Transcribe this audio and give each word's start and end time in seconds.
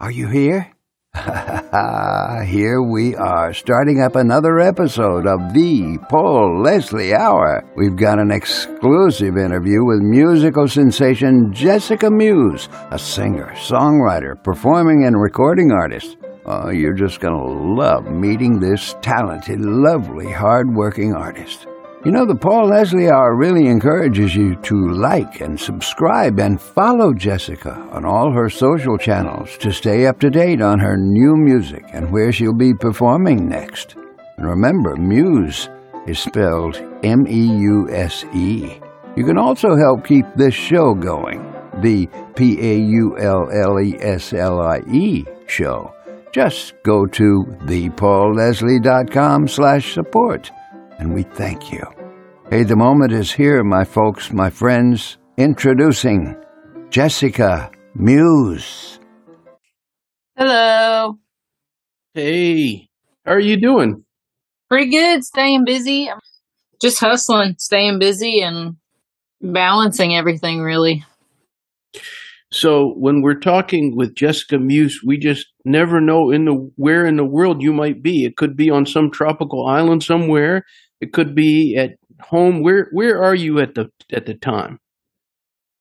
Are 0.00 0.10
you 0.10 0.26
here? 0.26 0.72
here 1.14 2.82
we 2.82 3.14
are, 3.14 3.54
starting 3.54 4.02
up 4.02 4.16
another 4.16 4.58
episode 4.58 5.24
of 5.24 5.54
the 5.54 5.98
Paul 6.10 6.62
Leslie 6.62 7.14
Hour. 7.14 7.64
We've 7.76 7.94
got 7.94 8.18
an 8.18 8.32
exclusive 8.32 9.36
interview 9.36 9.84
with 9.84 10.00
musical 10.00 10.66
sensation 10.66 11.52
Jessica 11.52 12.10
Meuse, 12.10 12.68
a 12.90 12.98
singer, 12.98 13.52
songwriter, 13.54 14.34
performing 14.42 15.04
and 15.06 15.14
recording 15.20 15.70
artist. 15.70 16.16
Oh, 16.44 16.70
you're 16.70 16.92
just 16.92 17.20
gonna 17.20 17.44
love 17.44 18.06
meeting 18.06 18.58
this 18.58 18.96
talented, 19.00 19.60
lovely, 19.60 20.30
hard-working 20.30 21.14
artist. 21.14 21.68
You 22.04 22.10
know, 22.10 22.26
the 22.26 22.34
Paul 22.34 22.66
Leslie 22.66 23.08
Hour 23.08 23.34
really 23.34 23.66
encourages 23.66 24.36
you 24.36 24.56
to 24.56 24.90
like 24.90 25.40
and 25.40 25.58
subscribe 25.58 26.38
and 26.38 26.60
follow 26.60 27.14
Jessica 27.14 27.72
on 27.92 28.04
all 28.04 28.30
her 28.30 28.50
social 28.50 28.98
channels 28.98 29.56
to 29.56 29.72
stay 29.72 30.06
up 30.06 30.20
to 30.20 30.28
date 30.28 30.60
on 30.60 30.78
her 30.80 30.98
new 30.98 31.34
music 31.34 31.82
and 31.94 32.12
where 32.12 32.30
she'll 32.30 32.52
be 32.52 32.74
performing 32.74 33.48
next. 33.48 33.96
And 34.36 34.46
remember, 34.46 34.96
Meuse 34.96 35.70
is 36.06 36.18
spelled 36.18 36.76
M 37.02 37.26
E 37.26 37.58
U 37.60 37.88
S 37.90 38.22
E. 38.34 38.78
You 39.16 39.24
can 39.24 39.38
also 39.38 39.74
help 39.74 40.06
keep 40.06 40.26
this 40.36 40.52
show 40.52 40.92
going, 40.92 41.40
the 41.80 42.06
P 42.36 42.60
A 42.60 42.80
U 42.80 43.16
L 43.16 43.48
L 43.50 43.80
E 43.80 43.96
S 43.98 44.34
L 44.34 44.60
I 44.60 44.80
E 44.92 45.24
show. 45.46 45.94
Just 46.32 46.74
go 46.82 47.06
to 47.06 47.44
thepaulleslie.com 47.62 49.48
slash 49.48 49.94
support 49.94 50.50
and 51.04 51.14
we 51.14 51.22
thank 51.22 51.70
you. 51.70 51.84
Hey, 52.50 52.64
the 52.64 52.76
moment 52.76 53.12
is 53.12 53.30
here, 53.30 53.62
my 53.62 53.84
folks, 53.84 54.32
my 54.32 54.50
friends. 54.50 55.18
Introducing 55.36 56.36
Jessica 56.88 57.70
Meuse. 57.94 58.98
Hello. 60.36 61.18
Hey, 62.14 62.88
how 63.26 63.32
are 63.32 63.40
you 63.40 63.60
doing? 63.60 64.04
Pretty 64.70 64.90
good. 64.90 65.24
Staying 65.24 65.64
busy. 65.64 66.08
Just 66.80 67.00
hustling, 67.00 67.56
staying 67.58 67.98
busy, 67.98 68.40
and 68.40 68.76
balancing 69.40 70.16
everything, 70.16 70.60
really. 70.60 71.04
So, 72.50 72.94
when 72.96 73.20
we're 73.20 73.40
talking 73.40 73.96
with 73.96 74.14
Jessica 74.14 74.58
Meuse, 74.58 75.00
we 75.04 75.18
just 75.18 75.48
never 75.64 76.00
know 76.00 76.30
in 76.30 76.44
the 76.44 76.70
where 76.76 77.04
in 77.04 77.16
the 77.16 77.24
world 77.24 77.62
you 77.62 77.72
might 77.72 78.00
be. 78.00 78.24
It 78.24 78.36
could 78.36 78.56
be 78.56 78.70
on 78.70 78.86
some 78.86 79.10
tropical 79.10 79.66
island 79.66 80.04
somewhere. 80.04 80.64
It 81.04 81.12
could 81.12 81.34
be 81.34 81.76
at 81.76 81.98
home. 82.18 82.62
Where 82.62 82.88
where 82.90 83.22
are 83.22 83.34
you 83.34 83.60
at 83.60 83.74
the 83.74 83.90
at 84.10 84.24
the 84.24 84.32
time? 84.32 84.80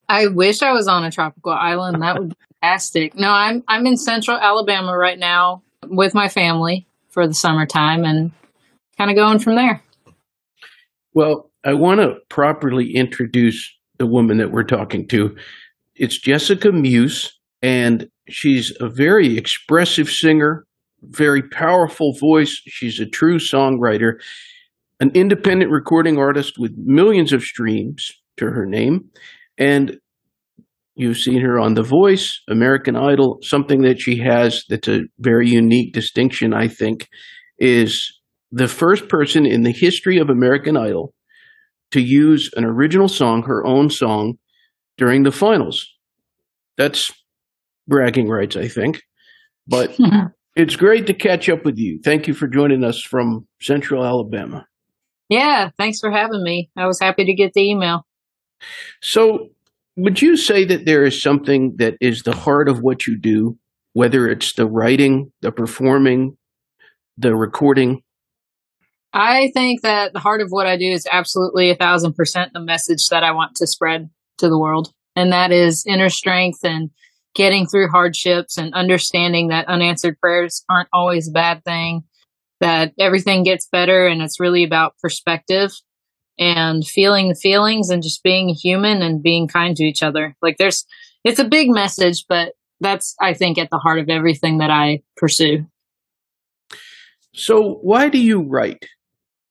I 0.09 0.27
wish 0.27 0.61
I 0.61 0.73
was 0.73 0.85
on 0.85 1.05
a 1.05 1.11
tropical 1.11 1.53
island. 1.53 2.01
That 2.01 2.19
would 2.19 2.29
be 2.31 2.35
fantastic. 2.61 3.15
No, 3.15 3.29
I'm 3.29 3.63
I'm 3.69 3.87
in 3.87 3.95
central 3.95 4.35
Alabama 4.35 4.97
right 4.97 5.17
now 5.17 5.63
with 5.87 6.13
my 6.13 6.27
family 6.27 6.85
for 7.07 7.25
the 7.25 7.33
summertime 7.33 8.03
and 8.03 8.33
kind 8.97 9.09
of 9.09 9.15
going 9.15 9.39
from 9.39 9.55
there. 9.55 9.81
Well, 11.13 11.49
I 11.63 11.73
want 11.73 12.01
to 12.01 12.17
properly 12.27 12.93
introduce 12.93 13.73
the 13.99 14.05
woman 14.05 14.39
that 14.39 14.51
we're 14.51 14.63
talking 14.63 15.07
to. 15.07 15.37
It's 15.95 16.17
Jessica 16.17 16.73
Meuse, 16.73 17.31
and 17.61 18.09
she's 18.27 18.73
a 18.81 18.89
very 18.89 19.37
expressive 19.37 20.09
singer, 20.09 20.65
very 21.01 21.43
powerful 21.43 22.11
voice. 22.19 22.61
She's 22.65 22.99
a 22.99 23.05
true 23.05 23.39
songwriter 23.39 24.19
an 25.03 25.11
independent 25.13 25.69
recording 25.69 26.17
artist 26.17 26.53
with 26.57 26.71
millions 26.77 27.33
of 27.33 27.43
streams 27.43 28.09
to 28.37 28.45
her 28.45 28.65
name. 28.65 29.09
And 29.57 29.97
you've 30.95 31.17
seen 31.17 31.41
her 31.41 31.59
on 31.59 31.73
The 31.73 31.83
Voice, 31.83 32.41
American 32.47 32.95
Idol. 32.95 33.39
Something 33.41 33.81
that 33.81 33.99
she 33.99 34.19
has 34.19 34.63
that's 34.69 34.87
a 34.87 35.01
very 35.19 35.49
unique 35.49 35.93
distinction, 35.93 36.53
I 36.53 36.69
think, 36.69 37.09
is 37.59 38.17
the 38.49 38.69
first 38.69 39.09
person 39.09 39.45
in 39.45 39.63
the 39.63 39.73
history 39.73 40.19
of 40.19 40.29
American 40.29 40.77
Idol 40.77 41.13
to 41.91 41.99
use 41.99 42.49
an 42.55 42.63
original 42.63 43.09
song, 43.09 43.43
her 43.43 43.67
own 43.67 43.89
song, 43.89 44.35
during 44.97 45.23
the 45.23 45.33
finals. 45.33 45.85
That's 46.77 47.11
bragging 47.89 48.29
rights, 48.29 48.55
I 48.55 48.69
think. 48.69 49.01
But 49.67 49.97
it's 50.55 50.77
great 50.77 51.07
to 51.07 51.13
catch 51.13 51.49
up 51.49 51.65
with 51.65 51.77
you. 51.77 51.99
Thank 52.05 52.29
you 52.29 52.33
for 52.33 52.47
joining 52.47 52.85
us 52.85 53.01
from 53.01 53.47
Central 53.59 54.05
Alabama. 54.05 54.65
Yeah, 55.33 55.71
thanks 55.79 55.99
for 55.99 56.11
having 56.11 56.43
me. 56.43 56.69
I 56.77 56.85
was 56.85 56.99
happy 56.99 57.25
to 57.25 57.33
get 57.33 57.53
the 57.53 57.67
email. 57.67 58.05
So, 59.01 59.49
would 59.95 60.21
you 60.21 60.37
say 60.37 60.63
that 60.65 60.85
there 60.85 61.03
is 61.05 61.19
something 61.19 61.75
that 61.77 61.95
is 61.99 62.21
the 62.21 62.35
heart 62.35 62.69
of 62.69 62.81
what 62.81 63.07
you 63.07 63.17
do, 63.17 63.57
whether 63.93 64.29
it's 64.29 64.53
the 64.53 64.67
writing, 64.67 65.31
the 65.41 65.51
performing, 65.51 66.37
the 67.17 67.35
recording? 67.35 68.03
I 69.11 69.49
think 69.55 69.81
that 69.81 70.13
the 70.13 70.19
heart 70.19 70.41
of 70.41 70.49
what 70.49 70.67
I 70.67 70.77
do 70.77 70.85
is 70.85 71.07
absolutely 71.11 71.71
a 71.71 71.75
thousand 71.75 72.13
percent 72.13 72.53
the 72.53 72.59
message 72.59 73.07
that 73.09 73.23
I 73.23 73.31
want 73.31 73.55
to 73.55 73.65
spread 73.65 74.11
to 74.37 74.49
the 74.49 74.59
world. 74.59 74.93
And 75.15 75.31
that 75.31 75.51
is 75.51 75.83
inner 75.87 76.09
strength 76.09 76.59
and 76.63 76.91
getting 77.33 77.65
through 77.65 77.89
hardships 77.89 78.55
and 78.55 78.71
understanding 78.75 79.47
that 79.47 79.67
unanswered 79.67 80.19
prayers 80.19 80.63
aren't 80.69 80.89
always 80.93 81.27
a 81.27 81.31
bad 81.31 81.63
thing 81.63 82.03
that 82.63 82.93
everything 82.97 83.43
gets 83.43 83.67
better 83.67 84.07
and 84.07 84.21
it's 84.21 84.39
really 84.39 84.63
about 84.63 84.97
perspective 84.99 85.71
and 86.39 86.87
feeling 86.87 87.27
the 87.27 87.35
feelings 87.35 87.89
and 87.89 88.01
just 88.01 88.23
being 88.23 88.47
human 88.47 89.01
and 89.01 89.21
being 89.21 89.49
kind 89.49 89.75
to 89.75 89.83
each 89.83 90.01
other. 90.01 90.33
Like 90.41 90.55
there's, 90.57 90.85
it's 91.25 91.39
a 91.39 91.43
big 91.43 91.69
message, 91.69 92.23
but 92.29 92.53
that's, 92.79 93.17
I 93.19 93.33
think, 93.33 93.57
at 93.57 93.69
the 93.69 93.79
heart 93.79 93.99
of 93.99 94.07
everything 94.07 94.59
that 94.59 94.69
I 94.69 95.01
pursue. 95.17 95.65
So, 97.35 97.79
why 97.81 98.07
do 98.07 98.17
you 98.17 98.41
write? 98.41 98.85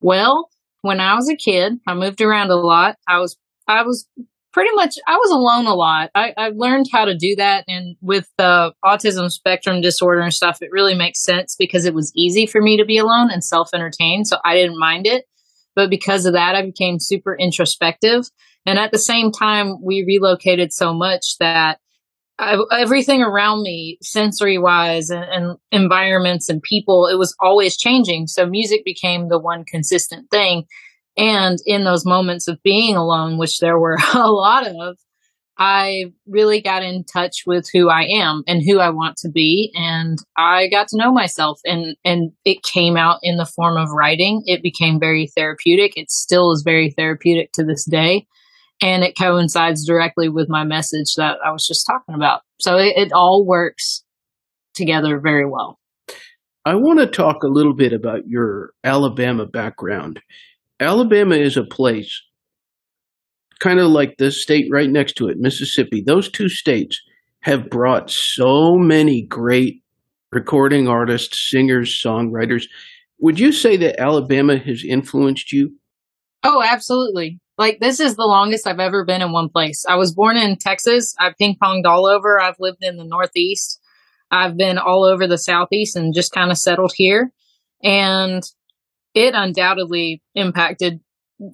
Well, 0.00 0.48
when 0.80 0.98
I 0.98 1.14
was 1.14 1.28
a 1.28 1.36
kid, 1.36 1.80
I 1.86 1.92
moved 1.92 2.22
around 2.22 2.50
a 2.50 2.56
lot. 2.56 2.96
I 3.06 3.18
was, 3.18 3.36
I 3.68 3.82
was 3.82 4.08
pretty 4.52 4.70
much 4.74 4.94
I 5.06 5.16
was 5.16 5.30
alone 5.30 5.66
a 5.66 5.74
lot. 5.74 6.10
I, 6.14 6.32
I 6.36 6.50
learned 6.54 6.86
how 6.92 7.04
to 7.04 7.16
do 7.16 7.34
that, 7.36 7.64
and 7.66 7.96
with 8.00 8.28
the 8.38 8.72
autism 8.84 9.30
spectrum 9.30 9.80
disorder 9.80 10.20
and 10.20 10.32
stuff, 10.32 10.62
it 10.62 10.70
really 10.70 10.94
makes 10.94 11.22
sense 11.22 11.56
because 11.58 11.84
it 11.84 11.94
was 11.94 12.12
easy 12.14 12.46
for 12.46 12.60
me 12.60 12.76
to 12.76 12.84
be 12.84 12.98
alone 12.98 13.30
and 13.30 13.42
self 13.42 13.70
entertained. 13.74 14.26
so 14.26 14.38
I 14.44 14.54
didn't 14.54 14.78
mind 14.78 15.06
it. 15.06 15.24
But 15.74 15.88
because 15.88 16.26
of 16.26 16.34
that, 16.34 16.54
I 16.54 16.62
became 16.62 16.98
super 17.00 17.36
introspective, 17.38 18.24
and 18.66 18.78
at 18.78 18.92
the 18.92 18.98
same 18.98 19.32
time, 19.32 19.82
we 19.82 20.04
relocated 20.06 20.72
so 20.72 20.92
much 20.92 21.36
that 21.40 21.78
I, 22.38 22.58
everything 22.72 23.22
around 23.22 23.62
me, 23.62 23.98
sensory 24.02 24.58
wise, 24.58 25.10
and, 25.10 25.24
and 25.24 25.56
environments 25.70 26.48
and 26.48 26.62
people, 26.62 27.06
it 27.06 27.18
was 27.18 27.34
always 27.40 27.76
changing. 27.76 28.26
So 28.26 28.46
music 28.46 28.84
became 28.84 29.28
the 29.28 29.38
one 29.38 29.64
consistent 29.64 30.30
thing 30.30 30.64
and 31.16 31.58
in 31.66 31.84
those 31.84 32.06
moments 32.06 32.48
of 32.48 32.62
being 32.62 32.96
alone, 32.96 33.38
which 33.38 33.58
there 33.58 33.78
were 33.78 33.98
a 34.14 34.30
lot 34.30 34.66
of, 34.66 34.96
I 35.58 36.06
really 36.26 36.60
got 36.60 36.82
in 36.82 37.04
touch 37.04 37.42
with 37.46 37.68
who 37.72 37.88
I 37.88 38.04
am 38.04 38.42
and 38.46 38.62
who 38.66 38.80
I 38.80 38.90
want 38.90 39.16
to 39.18 39.30
be. 39.30 39.70
And 39.74 40.18
I 40.36 40.68
got 40.68 40.88
to 40.88 40.96
know 40.96 41.12
myself 41.12 41.60
and, 41.64 41.94
and 42.04 42.32
it 42.44 42.62
came 42.62 42.96
out 42.96 43.18
in 43.22 43.36
the 43.36 43.46
form 43.46 43.76
of 43.76 43.90
writing. 43.90 44.42
It 44.46 44.62
became 44.62 44.98
very 44.98 45.28
therapeutic. 45.36 45.92
It 45.96 46.10
still 46.10 46.52
is 46.52 46.62
very 46.64 46.90
therapeutic 46.90 47.52
to 47.52 47.64
this 47.64 47.84
day. 47.84 48.26
And 48.80 49.04
it 49.04 49.16
coincides 49.16 49.86
directly 49.86 50.28
with 50.28 50.48
my 50.48 50.64
message 50.64 51.14
that 51.16 51.36
I 51.44 51.52
was 51.52 51.66
just 51.66 51.86
talking 51.86 52.14
about. 52.14 52.40
So 52.58 52.78
it, 52.78 52.96
it 52.96 53.12
all 53.12 53.44
works 53.46 54.02
together 54.74 55.20
very 55.20 55.48
well. 55.48 55.78
I 56.64 56.74
want 56.76 57.00
to 57.00 57.06
talk 57.06 57.42
a 57.42 57.48
little 57.48 57.74
bit 57.74 57.92
about 57.92 58.26
your 58.26 58.72
Alabama 58.84 59.46
background. 59.46 60.20
Alabama 60.82 61.36
is 61.36 61.56
a 61.56 61.64
place 61.64 62.22
kind 63.62 63.78
of 63.78 63.90
like 63.90 64.16
the 64.18 64.30
state 64.32 64.66
right 64.72 64.90
next 64.90 65.12
to 65.14 65.28
it, 65.28 65.38
Mississippi. 65.38 66.02
Those 66.04 66.28
two 66.28 66.48
states 66.48 67.00
have 67.42 67.70
brought 67.70 68.10
so 68.10 68.76
many 68.76 69.22
great 69.22 69.82
recording 70.32 70.88
artists, 70.88 71.48
singers, 71.48 72.00
songwriters. 72.04 72.64
Would 73.20 73.38
you 73.38 73.52
say 73.52 73.76
that 73.76 74.00
Alabama 74.00 74.58
has 74.58 74.84
influenced 74.84 75.52
you? 75.52 75.76
Oh, 76.42 76.60
absolutely. 76.60 77.38
Like 77.56 77.78
this 77.78 78.00
is 78.00 78.16
the 78.16 78.24
longest 78.24 78.66
I've 78.66 78.80
ever 78.80 79.04
been 79.04 79.22
in 79.22 79.30
one 79.30 79.48
place. 79.48 79.84
I 79.88 79.94
was 79.94 80.12
born 80.12 80.36
in 80.36 80.56
Texas. 80.56 81.14
I've 81.20 81.36
ping 81.36 81.56
ponged 81.62 81.86
all 81.86 82.06
over. 82.06 82.40
I've 82.40 82.58
lived 82.58 82.82
in 82.82 82.96
the 82.96 83.04
Northeast. 83.04 83.80
I've 84.32 84.56
been 84.56 84.78
all 84.78 85.04
over 85.04 85.28
the 85.28 85.38
Southeast 85.38 85.94
and 85.94 86.14
just 86.14 86.32
kind 86.32 86.50
of 86.50 86.58
settled 86.58 86.92
here. 86.96 87.30
And 87.84 88.42
it 89.14 89.34
undoubtedly 89.34 90.22
impacted 90.34 91.00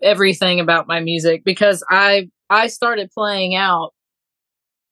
everything 0.03 0.61
about 0.61 0.89
my 0.89 1.01
music 1.01 1.43
because 1.45 1.85
I 1.89 2.31
I 2.51 2.69
started 2.69 3.11
playing 3.11 3.55
out 3.55 3.93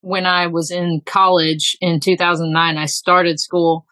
when 0.00 0.26
I 0.26 0.46
was 0.46 0.70
in 0.70 1.02
college 1.04 1.76
in 1.80 2.00
2009. 2.00 2.78
I 2.78 2.86
started 2.86 3.40
school 3.40 3.85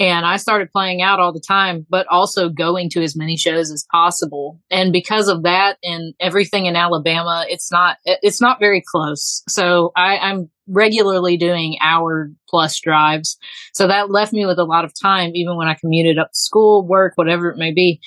And 0.00 0.24
I 0.24 0.36
started 0.36 0.70
playing 0.70 1.02
out 1.02 1.18
all 1.18 1.32
the 1.32 1.42
time, 1.46 1.84
but 1.90 2.06
also 2.08 2.48
going 2.48 2.88
to 2.90 3.02
as 3.02 3.16
many 3.16 3.36
shows 3.36 3.72
as 3.72 3.84
possible. 3.90 4.60
And 4.70 4.92
because 4.92 5.26
of 5.26 5.42
that 5.42 5.76
and 5.82 6.14
everything 6.20 6.66
in 6.66 6.76
Alabama, 6.76 7.44
it's 7.48 7.72
not, 7.72 7.96
it's 8.04 8.40
not 8.40 8.60
very 8.60 8.80
close. 8.92 9.42
So 9.48 9.90
I, 9.96 10.18
I'm 10.18 10.50
regularly 10.68 11.36
doing 11.36 11.78
hour 11.82 12.30
plus 12.48 12.78
drives. 12.80 13.36
So 13.74 13.88
that 13.88 14.10
left 14.10 14.32
me 14.32 14.46
with 14.46 14.58
a 14.58 14.64
lot 14.64 14.84
of 14.84 14.92
time, 15.00 15.32
even 15.34 15.56
when 15.56 15.66
I 15.66 15.74
commuted 15.74 16.18
up 16.18 16.28
to 16.28 16.38
school, 16.38 16.86
work, 16.86 17.14
whatever 17.16 17.50
it 17.50 17.58
may 17.58 17.72
be, 17.72 18.00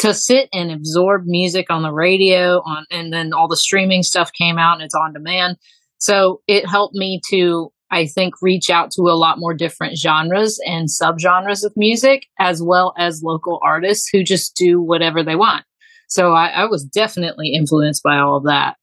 to 0.00 0.12
sit 0.12 0.50
and 0.52 0.70
absorb 0.70 1.22
music 1.24 1.70
on 1.70 1.82
the 1.82 1.92
radio 1.92 2.60
on, 2.60 2.84
and 2.90 3.12
then 3.12 3.32
all 3.32 3.48
the 3.48 3.56
streaming 3.56 4.02
stuff 4.02 4.32
came 4.32 4.58
out 4.58 4.74
and 4.74 4.82
it's 4.82 4.94
on 4.94 5.14
demand. 5.14 5.56
So 5.98 6.42
it 6.46 6.68
helped 6.68 6.94
me 6.94 7.20
to 7.30 7.72
I 7.90 8.06
think, 8.06 8.34
reach 8.42 8.70
out 8.70 8.90
to 8.92 9.02
a 9.02 9.16
lot 9.16 9.38
more 9.38 9.54
different 9.54 9.98
genres 9.98 10.60
and 10.66 10.88
subgenres 10.88 11.64
of 11.64 11.72
music, 11.76 12.26
as 12.38 12.62
well 12.62 12.92
as 12.98 13.22
local 13.22 13.60
artists 13.62 14.08
who 14.12 14.22
just 14.22 14.54
do 14.56 14.80
whatever 14.80 15.22
they 15.22 15.36
want. 15.36 15.64
So 16.08 16.32
I, 16.32 16.48
I 16.48 16.64
was 16.66 16.84
definitely 16.84 17.52
influenced 17.54 18.02
by 18.02 18.18
all 18.18 18.36
of 18.36 18.44
that. 18.44 18.76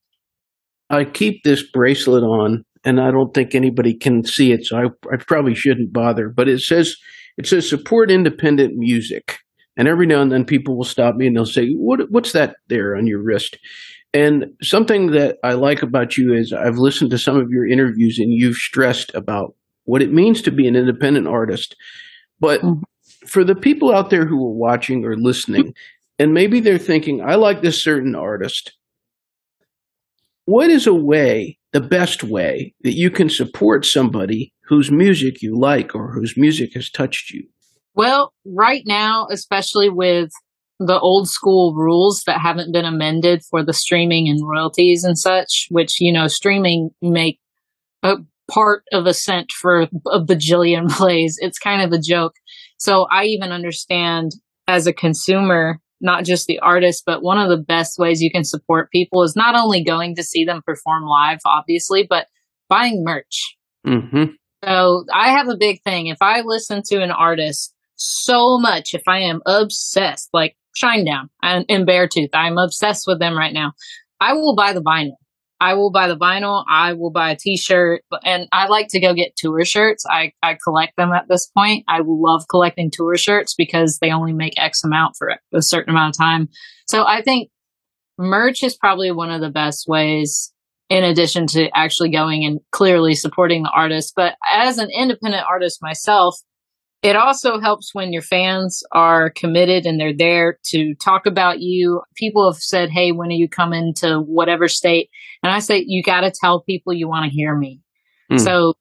I 0.89 1.05
keep 1.05 1.43
this 1.43 1.63
bracelet 1.63 2.23
on, 2.23 2.63
and 2.83 2.99
I 3.01 3.11
don't 3.11 3.33
think 3.33 3.55
anybody 3.55 3.95
can 3.95 4.23
see 4.23 4.51
it, 4.51 4.65
so 4.65 4.77
I, 4.77 4.85
I 5.11 5.17
probably 5.17 5.55
shouldn't 5.55 5.93
bother. 5.93 6.29
But 6.29 6.47
it 6.47 6.61
says 6.61 6.95
it 7.37 7.47
says 7.47 7.67
support 7.67 8.11
independent 8.11 8.75
music, 8.75 9.39
and 9.75 9.87
every 9.87 10.05
now 10.05 10.21
and 10.21 10.31
then 10.31 10.45
people 10.45 10.77
will 10.77 10.85
stop 10.85 11.15
me 11.15 11.27
and 11.27 11.35
they'll 11.35 11.45
say, 11.45 11.71
"What 11.71 12.11
what's 12.11 12.31
that 12.33 12.55
there 12.67 12.95
on 12.95 13.07
your 13.07 13.21
wrist?" 13.21 13.57
And 14.15 14.45
something 14.61 15.11
that 15.11 15.39
I 15.43 15.55
like 15.55 15.83
about 15.83 16.15
you 16.15 16.33
is 16.33 16.53
I've 16.53 16.77
listened 16.77 17.11
to 17.11 17.17
some 17.17 17.35
of 17.35 17.49
your 17.49 17.67
interviews 17.67 18.17
and 18.17 18.31
you've 18.31 18.55
stressed 18.55 19.13
about 19.13 19.55
what 19.83 20.01
it 20.01 20.13
means 20.13 20.41
to 20.43 20.51
be 20.51 20.69
an 20.69 20.77
independent 20.77 21.27
artist. 21.27 21.75
But 22.39 22.61
mm-hmm. 22.61 22.83
for 23.27 23.43
the 23.43 23.55
people 23.55 23.93
out 23.93 24.09
there 24.09 24.25
who 24.25 24.37
are 24.37 24.53
watching 24.53 25.03
or 25.03 25.17
listening, 25.17 25.73
and 26.17 26.33
maybe 26.33 26.61
they're 26.61 26.77
thinking, 26.77 27.21
I 27.21 27.35
like 27.35 27.61
this 27.61 27.83
certain 27.83 28.15
artist. 28.15 28.71
What 30.45 30.69
is 30.69 30.87
a 30.87 30.93
way, 30.93 31.59
the 31.73 31.81
best 31.81 32.23
way, 32.23 32.73
that 32.83 32.93
you 32.93 33.11
can 33.11 33.29
support 33.29 33.85
somebody 33.85 34.53
whose 34.67 34.91
music 34.91 35.41
you 35.41 35.59
like 35.59 35.93
or 35.93 36.13
whose 36.13 36.35
music 36.37 36.73
has 36.75 36.89
touched 36.89 37.31
you? 37.31 37.49
Well, 37.95 38.33
right 38.45 38.83
now, 38.85 39.27
especially 39.29 39.89
with 39.89 40.31
the 40.79 40.99
old 40.99 41.29
school 41.29 41.73
rules 41.73 42.23
that 42.27 42.41
haven't 42.41 42.73
been 42.73 42.85
amended 42.85 43.43
for 43.49 43.63
the 43.63 43.73
streaming 43.73 44.27
and 44.27 44.47
royalties 44.47 45.03
and 45.03 45.17
such, 45.17 45.67
which, 45.69 46.01
you 46.01 46.11
know, 46.11 46.27
streaming 46.27 46.89
make 47.01 47.39
a 48.03 48.17
part 48.51 48.83
of 48.91 49.05
a 49.05 49.13
cent 49.13 49.51
for 49.51 49.83
a 50.07 50.19
bajillion 50.19 50.89
plays. 50.97 51.37
It's 51.39 51.59
kind 51.59 51.81
of 51.81 51.91
a 51.97 52.01
joke. 52.01 52.35
So 52.77 53.07
I 53.09 53.25
even 53.25 53.51
understand 53.51 54.31
as 54.67 54.85
a 54.85 54.93
consumer, 54.93 55.79
not 56.01 56.25
just 56.25 56.47
the 56.47 56.59
artist, 56.59 57.03
but 57.05 57.23
one 57.23 57.37
of 57.39 57.49
the 57.49 57.63
best 57.63 57.97
ways 57.97 58.21
you 58.21 58.31
can 58.31 58.43
support 58.43 58.91
people 58.91 59.23
is 59.23 59.35
not 59.35 59.55
only 59.55 59.83
going 59.83 60.15
to 60.15 60.23
see 60.23 60.43
them 60.43 60.61
perform 60.65 61.05
live, 61.05 61.39
obviously, 61.45 62.05
but 62.07 62.27
buying 62.69 63.03
merch. 63.03 63.55
Mm-hmm. 63.87 64.33
So 64.63 65.05
I 65.13 65.29
have 65.29 65.47
a 65.47 65.57
big 65.57 65.81
thing. 65.83 66.07
If 66.07 66.17
I 66.21 66.41
listen 66.41 66.81
to 66.87 67.01
an 67.01 67.11
artist 67.11 67.73
so 67.95 68.57
much, 68.57 68.93
if 68.93 69.03
I 69.07 69.19
am 69.19 69.41
obsessed, 69.45 70.29
like 70.33 70.55
Shinedown 70.75 71.29
and, 71.41 71.65
and 71.69 71.87
Beartooth. 71.87 72.29
I'm 72.33 72.57
obsessed 72.57 73.05
with 73.07 73.19
them 73.19 73.37
right 73.37 73.53
now. 73.53 73.73
I 74.19 74.33
will 74.33 74.55
buy 74.55 74.73
the 74.73 74.81
vinyl. 74.81 75.15
I 75.59 75.75
will 75.75 75.91
buy 75.91 76.07
the 76.07 76.17
vinyl. 76.17 76.65
I 76.69 76.93
will 76.93 77.11
buy 77.11 77.31
a 77.31 77.37
t-shirt 77.37 78.03
and 78.23 78.47
I 78.51 78.67
like 78.67 78.87
to 78.89 78.99
go 78.99 79.13
get 79.13 79.35
tour 79.37 79.63
shirts. 79.63 80.05
I, 80.09 80.33
I 80.43 80.57
collect 80.61 80.97
them 80.97 81.13
at 81.13 81.27
this 81.29 81.47
point. 81.47 81.85
I 81.87 82.01
love 82.05 82.43
collecting 82.49 82.91
tour 82.91 83.15
shirts 83.15 83.55
because 83.55 83.99
they 84.01 84.11
only 84.11 84.33
make 84.33 84.53
X 84.57 84.83
amount 84.83 85.15
for 85.17 85.33
a 85.53 85.61
certain 85.61 85.91
amount 85.91 86.15
of 86.15 86.19
time. 86.19 86.49
So 86.87 87.05
I 87.05 87.21
think 87.21 87.49
merch 88.17 88.63
is 88.63 88.75
probably 88.75 89.11
one 89.11 89.31
of 89.31 89.41
the 89.41 89.49
best 89.49 89.85
ways 89.87 90.51
in 90.89 91.03
addition 91.03 91.47
to 91.47 91.69
actually 91.75 92.09
going 92.09 92.45
and 92.45 92.59
clearly 92.71 93.15
supporting 93.15 93.63
the 93.63 93.71
artist. 93.71 94.13
But 94.15 94.35
as 94.45 94.77
an 94.77 94.89
independent 94.91 95.45
artist 95.49 95.81
myself, 95.81 96.37
it 97.05 97.15
also 97.15 97.59
helps 97.59 97.93
when 97.93 98.11
your 98.11 98.23
fans 98.23 98.81
are 98.91 99.29
committed 99.29 99.85
and 99.85 99.99
they're 99.99 100.11
there 100.11 100.57
to 100.71 100.95
talk 100.95 101.27
about 101.27 101.59
you. 101.59 102.01
People 102.15 102.51
have 102.51 102.59
said, 102.59 102.89
Hey, 102.89 103.11
when 103.11 103.29
are 103.29 103.33
you 103.33 103.47
coming 103.47 103.93
to 103.97 104.17
whatever 104.21 104.67
state? 104.67 105.11
And 105.43 105.51
I 105.51 105.59
say, 105.59 105.83
you 105.85 106.01
got 106.01 106.21
to 106.21 106.31
tell 106.31 106.61
people 106.61 106.93
you 106.93 107.07
want 107.07 107.25
to 107.25 107.29
hear 107.29 107.55
me. 107.55 107.79
Mm. 108.31 108.39
So 108.39 108.73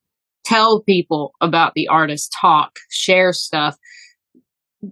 tell 0.43 0.81
people 0.81 1.35
about 1.43 1.75
the 1.75 1.89
artist, 1.89 2.35
talk, 2.41 2.79
share 2.89 3.35
stuff. 3.35 3.77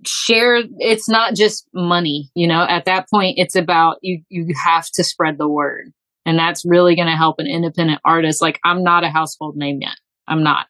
Share, 0.07 0.63
it's 0.79 1.09
not 1.09 1.35
just 1.35 1.67
money, 1.73 2.31
you 2.35 2.47
know, 2.47 2.67
at 2.69 2.85
that 2.85 3.09
point, 3.11 3.39
it's 3.39 3.57
about 3.57 3.97
you, 4.03 4.23
you 4.29 4.55
have 4.63 4.91
to 4.91 5.05
spread 5.05 5.39
the 5.39 5.49
word. 5.49 5.91
And 6.27 6.39
that's 6.39 6.67
really 6.67 6.97
going 6.97 7.09
to 7.09 7.17
help 7.17 7.39
an 7.39 7.47
independent 7.47 8.01
artist. 8.05 8.43
Like, 8.43 8.61
I'm 8.63 8.83
not 8.83 9.05
a 9.05 9.11
household 9.11 9.57
name 9.57 9.79
yet. 9.81 9.97
I'm 10.29 10.43
not. 10.43 10.67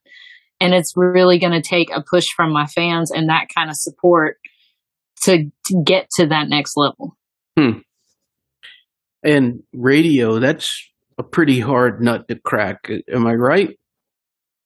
And 0.63 0.75
it's 0.75 0.93
really 0.97 1.41
going 1.41 1.53
to 1.53 1.61
take 1.61 1.91
a 1.91 2.01
push 2.01 2.29
from 2.37 2.53
my 2.53 2.67
fans 2.67 3.11
and 3.11 3.29
that 3.29 3.49
kind 3.53 3.69
of 3.69 3.77
support 3.77 4.37
to, 5.23 5.51
to 5.67 5.83
get 5.85 6.09
to 6.17 6.27
that 6.27 6.49
next 6.49 6.77
level. 6.77 7.17
Hmm. 7.59 7.79
And 9.25 9.65
radio, 9.73 10.39
that's 10.39 10.89
a 11.19 11.25
pretty 11.25 11.59
hard 11.59 12.01
nut 12.01 12.29
to 12.29 12.37
crack. 12.37 12.89
Am 13.13 13.27
I 13.27 13.35
right? 13.35 13.77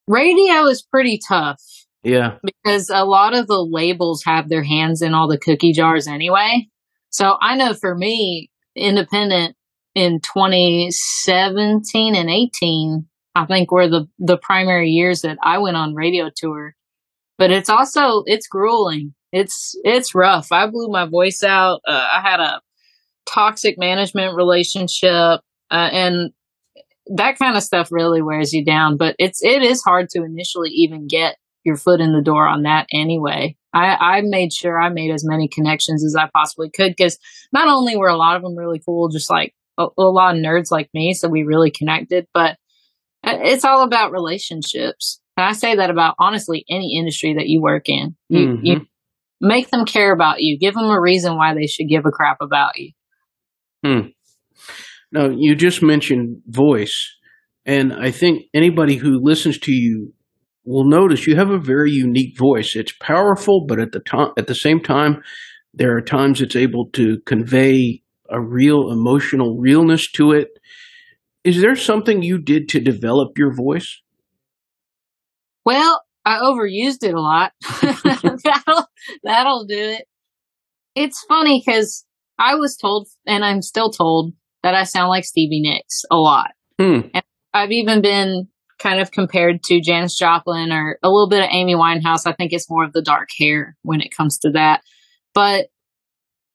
Radio 0.07 0.65
is 0.67 0.83
pretty 0.83 1.19
tough. 1.27 1.61
Yeah. 2.03 2.37
Because 2.43 2.91
a 2.93 3.03
lot 3.03 3.35
of 3.35 3.47
the 3.47 3.59
labels 3.59 4.23
have 4.23 4.49
their 4.49 4.63
hands 4.63 5.01
in 5.01 5.15
all 5.15 5.27
the 5.27 5.39
cookie 5.39 5.73
jars 5.73 6.07
anyway. 6.07 6.67
So 7.09 7.37
I 7.41 7.55
know 7.57 7.73
for 7.73 7.95
me, 7.95 8.51
independent 8.75 9.55
in 9.95 10.19
2017 10.21 12.15
and 12.15 12.29
18, 12.29 13.07
I 13.37 13.45
think 13.45 13.71
were 13.71 13.87
the 13.87 14.07
the 14.19 14.37
primary 14.37 14.89
years 14.89 15.21
that 15.21 15.37
I 15.41 15.57
went 15.59 15.77
on 15.77 15.95
radio 15.95 16.29
tour. 16.35 16.75
But 17.37 17.51
it's 17.51 17.69
also 17.69 18.23
it's 18.25 18.47
grueling. 18.47 19.13
It's 19.31 19.75
it's 19.83 20.15
rough. 20.15 20.51
I 20.51 20.67
blew 20.67 20.87
my 20.89 21.05
voice 21.05 21.43
out. 21.43 21.81
Uh, 21.87 22.07
I 22.11 22.21
had 22.21 22.39
a 22.39 22.61
toxic 23.27 23.77
management 23.77 24.35
relationship, 24.35 25.41
uh, 25.69 25.89
and 25.91 26.31
that 27.15 27.37
kind 27.37 27.55
of 27.55 27.63
stuff 27.63 27.91
really 27.91 28.21
wears 28.21 28.53
you 28.53 28.65
down. 28.65 28.97
But 28.97 29.15
it's 29.19 29.43
it 29.43 29.61
is 29.61 29.83
hard 29.83 30.09
to 30.09 30.23
initially 30.23 30.69
even 30.69 31.07
get 31.07 31.37
your 31.63 31.75
foot 31.75 31.99
in 31.99 32.13
the 32.13 32.21
door 32.21 32.47
on 32.47 32.63
that 32.63 32.87
anyway. 32.91 33.55
I, 33.73 34.17
I 34.17 34.21
made 34.21 34.53
sure 34.53 34.79
I 34.79 34.89
made 34.89 35.11
as 35.11 35.25
many 35.25 35.47
connections 35.47 36.03
as 36.03 36.15
I 36.15 36.29
possibly 36.33 36.69
could 36.69 36.95
because 36.95 37.19
not 37.51 37.67
only 37.67 37.97
were 37.97 38.07
a 38.07 38.17
lot 38.17 38.37
of 38.37 38.41
them 38.41 38.55
really 38.55 38.81
cool, 38.83 39.09
just 39.09 39.29
like 39.29 39.53
a, 39.77 39.87
a 39.97 40.03
lot 40.03 40.35
of 40.35 40.41
nerds 40.41 40.71
like 40.71 40.89
me, 40.93 41.13
so 41.13 41.27
we 41.27 41.43
really 41.43 41.69
connected, 41.69 42.25
but 42.33 42.57
it's 43.31 43.65
all 43.65 43.83
about 43.83 44.11
relationships. 44.11 45.21
And 45.35 45.45
I 45.45 45.53
say 45.53 45.75
that 45.75 45.89
about 45.89 46.15
honestly 46.19 46.65
any 46.69 46.97
industry 46.97 47.35
that 47.35 47.47
you 47.47 47.61
work 47.61 47.89
in. 47.89 48.15
You, 48.29 48.47
mm-hmm. 48.47 48.65
you 48.65 48.85
make 49.39 49.69
them 49.69 49.85
care 49.85 50.11
about 50.11 50.41
you. 50.41 50.57
Give 50.59 50.73
them 50.73 50.89
a 50.89 50.99
reason 50.99 51.35
why 51.35 51.53
they 51.53 51.67
should 51.67 51.89
give 51.89 52.05
a 52.05 52.11
crap 52.11 52.37
about 52.41 52.77
you. 52.77 52.91
Hmm. 53.85 54.07
Now, 55.11 55.29
you 55.29 55.55
just 55.55 55.81
mentioned 55.81 56.41
voice. 56.47 57.15
And 57.65 57.93
I 57.93 58.11
think 58.11 58.43
anybody 58.53 58.95
who 58.95 59.19
listens 59.21 59.59
to 59.59 59.71
you 59.71 60.13
will 60.65 60.89
notice 60.89 61.27
you 61.27 61.35
have 61.35 61.49
a 61.49 61.59
very 61.59 61.91
unique 61.91 62.37
voice. 62.37 62.75
It's 62.75 62.93
powerful, 62.99 63.65
but 63.67 63.79
at 63.79 63.91
the 63.91 63.99
time, 63.99 64.31
at 64.37 64.47
the 64.47 64.55
same 64.55 64.81
time, 64.81 65.21
there 65.73 65.95
are 65.95 66.01
times 66.01 66.41
it's 66.41 66.55
able 66.55 66.89
to 66.93 67.19
convey 67.25 68.01
a 68.29 68.41
real 68.41 68.91
emotional 68.91 69.57
realness 69.59 70.11
to 70.13 70.31
it. 70.31 70.49
Is 71.47 71.61
there 71.61 71.77
something 71.77 72.23
you 72.23 72.39
did 72.39 72.67
to 72.69 72.81
develop 72.81 73.37
your 73.37 73.53
voice? 73.53 74.01
Well, 75.63 76.03
I 76.25 76.39
overused 76.39 77.03
it 77.03 77.13
a 77.13 77.21
lot. 77.21 77.53
that'll, 78.43 78.87
that'll 79.23 79.65
do 79.65 79.79
it. 79.79 80.07
It's 80.93 81.23
funny 81.29 81.63
because 81.65 82.05
I 82.37 82.55
was 82.55 82.75
told, 82.75 83.07
and 83.25 83.45
I'm 83.45 83.61
still 83.61 83.91
told, 83.91 84.33
that 84.61 84.75
I 84.75 84.83
sound 84.83 85.07
like 85.07 85.23
Stevie 85.23 85.61
Nicks 85.61 86.03
a 86.11 86.17
lot. 86.17 86.51
Hmm. 86.81 87.07
And 87.13 87.23
I've 87.53 87.71
even 87.71 88.01
been 88.01 88.49
kind 88.77 88.99
of 88.99 89.11
compared 89.11 89.63
to 89.63 89.79
Janis 89.79 90.17
Joplin 90.17 90.73
or 90.73 90.99
a 91.01 91.07
little 91.07 91.29
bit 91.29 91.43
of 91.43 91.49
Amy 91.49 91.75
Winehouse. 91.75 92.27
I 92.27 92.33
think 92.33 92.51
it's 92.51 92.69
more 92.69 92.83
of 92.83 92.91
the 92.91 93.01
dark 93.01 93.29
hair 93.39 93.77
when 93.83 94.01
it 94.01 94.13
comes 94.13 94.37
to 94.39 94.51
that. 94.51 94.81
But 95.33 95.67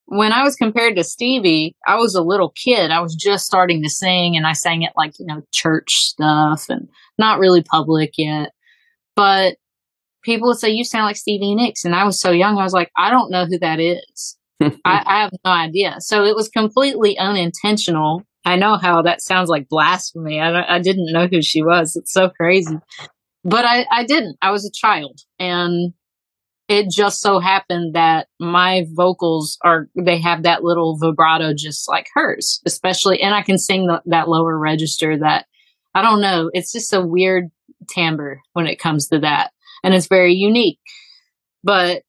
when 0.06 0.32
I 0.32 0.42
was 0.42 0.56
compared 0.56 0.96
to 0.96 1.04
Stevie, 1.04 1.76
I 1.86 1.96
was 1.96 2.14
a 2.14 2.22
little 2.22 2.50
kid. 2.50 2.90
I 2.90 3.00
was 3.00 3.14
just 3.14 3.46
starting 3.46 3.82
to 3.82 3.88
sing 3.88 4.36
and 4.36 4.46
I 4.46 4.52
sang 4.52 4.82
it 4.82 4.92
like, 4.96 5.18
you 5.18 5.26
know, 5.26 5.42
church 5.52 5.90
stuff 5.92 6.66
and 6.68 6.88
not 7.18 7.38
really 7.38 7.62
public 7.62 8.12
yet. 8.18 8.52
But 9.16 9.56
people 10.22 10.48
would 10.48 10.58
say, 10.58 10.70
You 10.70 10.84
sound 10.84 11.06
like 11.06 11.16
Stevie 11.16 11.54
Nicks. 11.54 11.84
And 11.84 11.94
I 11.94 12.04
was 12.04 12.20
so 12.20 12.30
young, 12.30 12.58
I 12.58 12.64
was 12.64 12.72
like, 12.72 12.90
I 12.96 13.10
don't 13.10 13.30
know 13.30 13.46
who 13.46 13.58
that 13.58 13.80
is. 13.80 14.36
I, 14.60 14.70
I 14.84 15.20
have 15.22 15.32
no 15.44 15.50
idea. 15.50 15.96
So 15.98 16.24
it 16.24 16.36
was 16.36 16.48
completely 16.48 17.18
unintentional. 17.18 18.22
I 18.44 18.56
know 18.56 18.76
how 18.76 19.02
that 19.02 19.22
sounds 19.22 19.48
like 19.48 19.68
blasphemy. 19.68 20.40
I, 20.40 20.76
I 20.76 20.78
didn't 20.80 21.12
know 21.12 21.26
who 21.26 21.42
she 21.42 21.62
was. 21.62 21.96
It's 21.96 22.12
so 22.12 22.28
crazy. 22.28 22.76
But 23.44 23.64
I, 23.64 23.86
I 23.90 24.04
didn't. 24.04 24.36
I 24.42 24.50
was 24.50 24.64
a 24.64 24.70
child. 24.70 25.20
And 25.38 25.92
it 26.72 26.90
just 26.90 27.20
so 27.20 27.38
happened 27.38 27.94
that 27.94 28.28
my 28.40 28.84
vocals 28.92 29.58
are 29.62 29.88
they 29.94 30.18
have 30.18 30.42
that 30.42 30.64
little 30.64 30.96
vibrato 30.96 31.52
just 31.54 31.88
like 31.88 32.06
hers 32.14 32.60
especially 32.66 33.20
and 33.20 33.34
i 33.34 33.42
can 33.42 33.58
sing 33.58 33.86
the, 33.86 34.00
that 34.06 34.28
lower 34.28 34.58
register 34.58 35.18
that 35.18 35.46
i 35.94 36.02
don't 36.02 36.20
know 36.20 36.50
it's 36.54 36.72
just 36.72 36.92
a 36.92 37.00
weird 37.00 37.50
timbre 37.88 38.40
when 38.52 38.66
it 38.66 38.78
comes 38.78 39.08
to 39.08 39.18
that 39.20 39.52
and 39.84 39.94
it's 39.94 40.06
very 40.06 40.34
unique. 40.34 40.78
But 41.64 42.02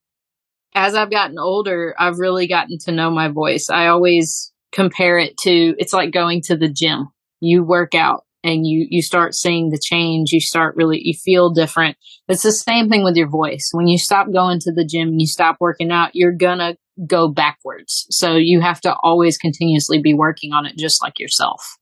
as 0.75 0.95
i've 0.95 1.11
gotten 1.11 1.37
older 1.37 1.93
i've 1.99 2.17
really 2.17 2.47
gotten 2.47 2.79
to 2.79 2.91
know 2.91 3.11
my 3.11 3.27
voice. 3.27 3.69
I 3.69 3.87
always 3.87 4.51
compare 4.71 5.19
it 5.19 5.37
to 5.37 5.75
it's 5.77 5.93
like 5.93 6.11
going 6.11 6.41
to 6.43 6.57
the 6.57 6.69
gym. 6.69 7.09
You 7.39 7.63
work 7.63 7.93
out 7.93 8.22
and 8.43 8.65
you 8.65 8.87
you 8.89 9.01
start 9.01 9.33
seeing 9.33 9.69
the 9.69 9.79
change 9.79 10.31
you 10.31 10.39
start 10.39 10.75
really 10.75 10.99
you 11.01 11.13
feel 11.13 11.51
different. 11.51 11.97
It's 12.27 12.43
the 12.43 12.51
same 12.51 12.89
thing 12.89 13.03
with 13.03 13.15
your 13.15 13.29
voice. 13.29 13.69
When 13.71 13.87
you 13.87 13.97
stop 13.97 14.31
going 14.31 14.59
to 14.61 14.73
the 14.73 14.85
gym 14.85 15.09
and 15.09 15.21
you 15.21 15.27
stop 15.27 15.57
working 15.59 15.91
out 15.91 16.15
you're 16.15 16.35
gonna 16.35 16.75
go 17.07 17.27
backwards. 17.27 18.05
So 18.09 18.35
you 18.35 18.61
have 18.61 18.81
to 18.81 18.95
always 19.01 19.37
continuously 19.37 20.01
be 20.01 20.13
working 20.13 20.53
on 20.53 20.65
it 20.65 20.77
just 20.77 21.01
like 21.01 21.19
yourself. 21.19 21.77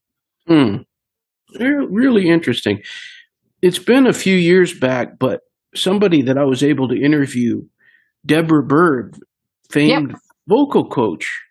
Hmm. 0.47 0.77
really 1.59 2.29
interesting. 2.29 2.81
It's 3.61 3.79
been 3.79 4.07
a 4.07 4.13
few 4.13 4.35
years 4.35 4.77
back 4.77 5.19
but 5.19 5.41
somebody 5.75 6.21
that 6.21 6.37
i 6.37 6.43
was 6.43 6.63
able 6.63 6.87
to 6.87 7.01
interview 7.01 7.61
Debra 8.25 8.63
Byrd 8.63 9.17
famed 9.71 10.11
yep. 10.11 10.19
vocal 10.47 10.87
coach 10.87 11.41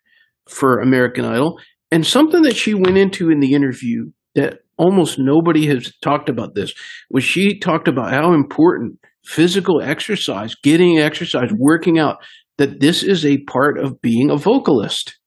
for 0.49 0.79
american 0.79 1.25
idol 1.25 1.59
and 1.91 2.07
something 2.07 2.43
that 2.43 2.57
she 2.57 2.75
went 2.75 2.97
into 2.97 3.31
in 3.31 3.41
the 3.41 3.55
interview 3.55 4.11
that 4.35 4.61
almost 4.81 5.19
nobody 5.19 5.67
has 5.67 5.93
talked 6.03 6.31
about 6.31 6.55
this 6.55 6.73
was 7.11 7.23
she 7.23 7.59
talked 7.59 7.87
about 7.87 8.11
how 8.11 8.33
important 8.33 8.99
physical 9.25 9.83
exercise, 9.83 10.55
getting 10.55 10.99
exercise, 10.99 11.51
working 11.57 11.99
out, 11.99 12.17
that 12.57 12.81
this 12.81 13.03
is 13.03 13.25
a 13.27 13.39
part 13.45 13.79
of 13.79 14.01
being 14.01 14.31
a 14.31 14.37
vocalist. 14.37 15.19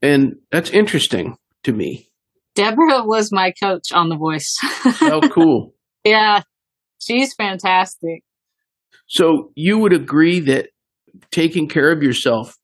And 0.00 0.34
that's 0.52 0.70
interesting 0.70 1.36
to 1.64 1.72
me. 1.72 2.08
Deborah 2.54 3.04
was 3.04 3.30
my 3.32 3.52
coach 3.62 3.92
on 3.92 4.08
The 4.08 4.16
Voice. 4.16 4.56
How 4.60 5.20
oh, 5.22 5.28
cool. 5.32 5.74
Yeah, 6.04 6.42
she's 7.00 7.34
fantastic. 7.34 8.22
So 9.06 9.50
you 9.56 9.78
would 9.78 9.92
agree 9.92 10.40
that 10.40 10.68
taking 11.32 11.68
care 11.68 11.92
of 11.92 12.02
yourself, 12.02 12.56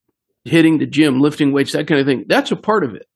hitting 0.44 0.78
the 0.78 0.86
gym, 0.86 1.20
lifting 1.20 1.52
weights, 1.52 1.72
that 1.72 1.88
kind 1.88 2.00
of 2.00 2.06
thing, 2.06 2.24
that's 2.28 2.52
a 2.52 2.56
part 2.56 2.84
of 2.84 2.94
it. 2.94 3.06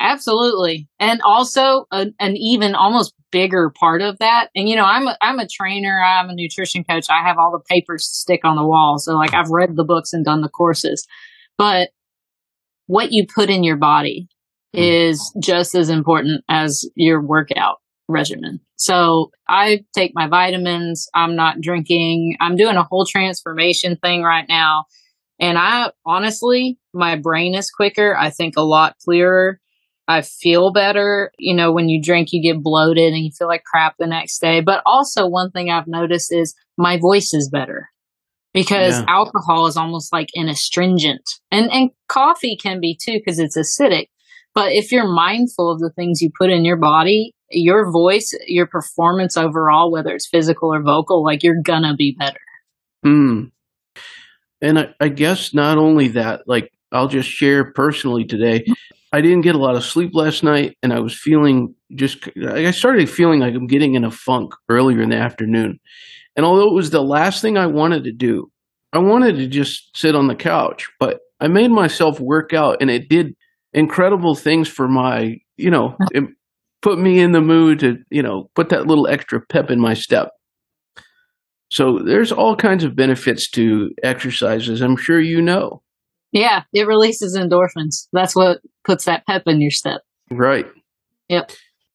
Absolutely. 0.00 0.88
And 0.98 1.20
also 1.22 1.86
a, 1.90 2.06
an 2.20 2.36
even 2.36 2.74
almost 2.74 3.14
bigger 3.32 3.72
part 3.78 4.02
of 4.02 4.18
that. 4.18 4.48
And 4.54 4.68
you 4.68 4.76
know, 4.76 4.84
I'm 4.84 5.08
a, 5.08 5.16
I'm 5.20 5.38
a 5.38 5.48
trainer, 5.48 6.02
I'm 6.02 6.28
a 6.28 6.34
nutrition 6.34 6.84
coach. 6.84 7.06
I 7.10 7.26
have 7.26 7.38
all 7.38 7.52
the 7.52 7.64
papers 7.68 8.02
to 8.02 8.14
stick 8.14 8.40
on 8.44 8.56
the 8.56 8.66
wall. 8.66 8.98
So 8.98 9.14
like 9.14 9.34
I've 9.34 9.50
read 9.50 9.74
the 9.74 9.84
books 9.84 10.12
and 10.12 10.24
done 10.24 10.42
the 10.42 10.48
courses. 10.48 11.06
But 11.58 11.90
what 12.86 13.12
you 13.12 13.26
put 13.26 13.50
in 13.50 13.64
your 13.64 13.76
body 13.76 14.28
mm. 14.74 14.80
is 14.80 15.34
just 15.42 15.74
as 15.74 15.88
important 15.88 16.44
as 16.48 16.88
your 16.94 17.22
workout 17.22 17.78
regimen. 18.08 18.60
So 18.76 19.30
I 19.48 19.84
take 19.94 20.12
my 20.14 20.28
vitamins, 20.28 21.08
I'm 21.14 21.34
not 21.34 21.60
drinking, 21.60 22.36
I'm 22.40 22.56
doing 22.56 22.76
a 22.76 22.84
whole 22.84 23.06
transformation 23.06 23.96
thing 23.96 24.22
right 24.22 24.46
now. 24.48 24.84
And 25.40 25.58
I 25.58 25.90
honestly, 26.04 26.78
my 26.94 27.16
brain 27.16 27.54
is 27.54 27.70
quicker. 27.70 28.16
I 28.16 28.30
think 28.30 28.54
a 28.56 28.62
lot 28.62 28.96
clearer. 29.04 29.60
I 30.08 30.22
feel 30.22 30.72
better. 30.72 31.32
You 31.38 31.54
know, 31.54 31.72
when 31.72 31.88
you 31.88 32.00
drink, 32.00 32.28
you 32.32 32.42
get 32.42 32.62
bloated 32.62 33.12
and 33.12 33.24
you 33.24 33.30
feel 33.36 33.48
like 33.48 33.64
crap 33.64 33.96
the 33.98 34.06
next 34.06 34.40
day. 34.40 34.60
But 34.60 34.82
also, 34.86 35.26
one 35.26 35.50
thing 35.50 35.70
I've 35.70 35.88
noticed 35.88 36.32
is 36.32 36.54
my 36.76 36.98
voice 36.98 37.34
is 37.34 37.48
better 37.50 37.90
because 38.54 38.98
yeah. 39.00 39.04
alcohol 39.08 39.66
is 39.66 39.76
almost 39.76 40.12
like 40.12 40.28
an 40.34 40.48
astringent, 40.48 41.28
and 41.50 41.70
and 41.72 41.90
coffee 42.08 42.56
can 42.60 42.80
be 42.80 42.98
too 43.00 43.18
because 43.18 43.38
it's 43.38 43.56
acidic. 43.56 44.06
But 44.54 44.72
if 44.72 44.90
you're 44.90 45.12
mindful 45.12 45.70
of 45.70 45.80
the 45.80 45.90
things 45.90 46.22
you 46.22 46.30
put 46.38 46.50
in 46.50 46.64
your 46.64 46.78
body, 46.78 47.34
your 47.50 47.90
voice, 47.90 48.32
your 48.46 48.66
performance 48.66 49.36
overall, 49.36 49.92
whether 49.92 50.14
it's 50.14 50.28
physical 50.28 50.72
or 50.72 50.82
vocal, 50.82 51.22
like 51.22 51.42
you're 51.42 51.62
gonna 51.62 51.94
be 51.94 52.16
better. 52.18 52.40
Hmm. 53.02 53.44
And 54.62 54.78
I, 54.78 54.94
I 55.00 55.08
guess 55.08 55.52
not 55.52 55.76
only 55.76 56.08
that, 56.08 56.42
like 56.46 56.72
I'll 56.92 57.08
just 57.08 57.28
share 57.28 57.72
personally 57.72 58.24
today. 58.24 58.64
I 59.16 59.22
didn't 59.22 59.40
get 59.40 59.54
a 59.54 59.58
lot 59.58 59.76
of 59.76 59.84
sleep 59.84 60.10
last 60.12 60.42
night, 60.42 60.76
and 60.82 60.92
I 60.92 61.00
was 61.00 61.18
feeling 61.18 61.74
just. 61.94 62.28
I 62.46 62.70
started 62.70 63.08
feeling 63.08 63.40
like 63.40 63.54
I'm 63.54 63.66
getting 63.66 63.94
in 63.94 64.04
a 64.04 64.10
funk 64.10 64.52
earlier 64.68 65.00
in 65.00 65.08
the 65.08 65.16
afternoon, 65.16 65.80
and 66.36 66.44
although 66.44 66.68
it 66.68 66.74
was 66.74 66.90
the 66.90 67.02
last 67.02 67.40
thing 67.40 67.56
I 67.56 67.64
wanted 67.64 68.04
to 68.04 68.12
do, 68.12 68.52
I 68.92 68.98
wanted 68.98 69.36
to 69.36 69.46
just 69.46 69.96
sit 69.96 70.14
on 70.14 70.26
the 70.26 70.34
couch. 70.34 70.86
But 71.00 71.20
I 71.40 71.48
made 71.48 71.70
myself 71.70 72.20
work 72.20 72.52
out, 72.52 72.76
and 72.82 72.90
it 72.90 73.08
did 73.08 73.34
incredible 73.72 74.34
things 74.34 74.68
for 74.68 74.86
my. 74.86 75.38
You 75.56 75.70
know, 75.70 75.96
it 76.12 76.24
put 76.82 76.98
me 76.98 77.18
in 77.18 77.32
the 77.32 77.40
mood 77.40 77.78
to 77.80 77.96
you 78.10 78.22
know 78.22 78.50
put 78.54 78.68
that 78.68 78.86
little 78.86 79.08
extra 79.08 79.40
pep 79.40 79.70
in 79.70 79.80
my 79.80 79.94
step. 79.94 80.28
So 81.70 82.00
there's 82.00 82.32
all 82.32 82.54
kinds 82.54 82.84
of 82.84 82.94
benefits 82.94 83.48
to 83.52 83.92
exercises. 84.02 84.82
I'm 84.82 84.98
sure 84.98 85.22
you 85.22 85.40
know. 85.40 85.80
Yeah, 86.36 86.64
it 86.74 86.86
releases 86.86 87.34
endorphins. 87.34 88.08
That's 88.12 88.36
what 88.36 88.60
puts 88.84 89.06
that 89.06 89.26
pep 89.26 89.44
in 89.46 89.62
your 89.62 89.70
step. 89.70 90.02
Right. 90.30 90.66
Yep. 91.30 91.50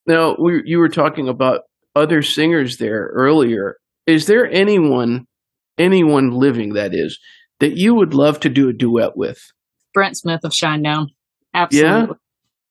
Now, 0.08 0.36
we, 0.40 0.64
you 0.66 0.80
were 0.80 0.90
talking 0.90 1.30
about 1.30 1.62
other 1.96 2.24
singers 2.24 2.78
there 2.78 3.12
earlier. 3.14 3.78
Is 4.08 4.26
there 4.26 4.50
anyone, 4.50 5.28
anyone 5.78 6.32
living 6.32 6.74
that 6.74 6.96
is, 6.96 7.20
that 7.60 7.78
you 7.78 7.94
would 7.94 8.16
love 8.16 8.40
to 8.40 8.50
do 8.50 8.68
a 8.68 8.74
duet 8.74 9.16
with? 9.16 9.40
Brent 9.94 10.18
Smith 10.18 10.42
of 10.44 10.54
Shinedown. 10.54 11.10
Absolutely. 11.54 11.90
Yeah? 11.92 12.08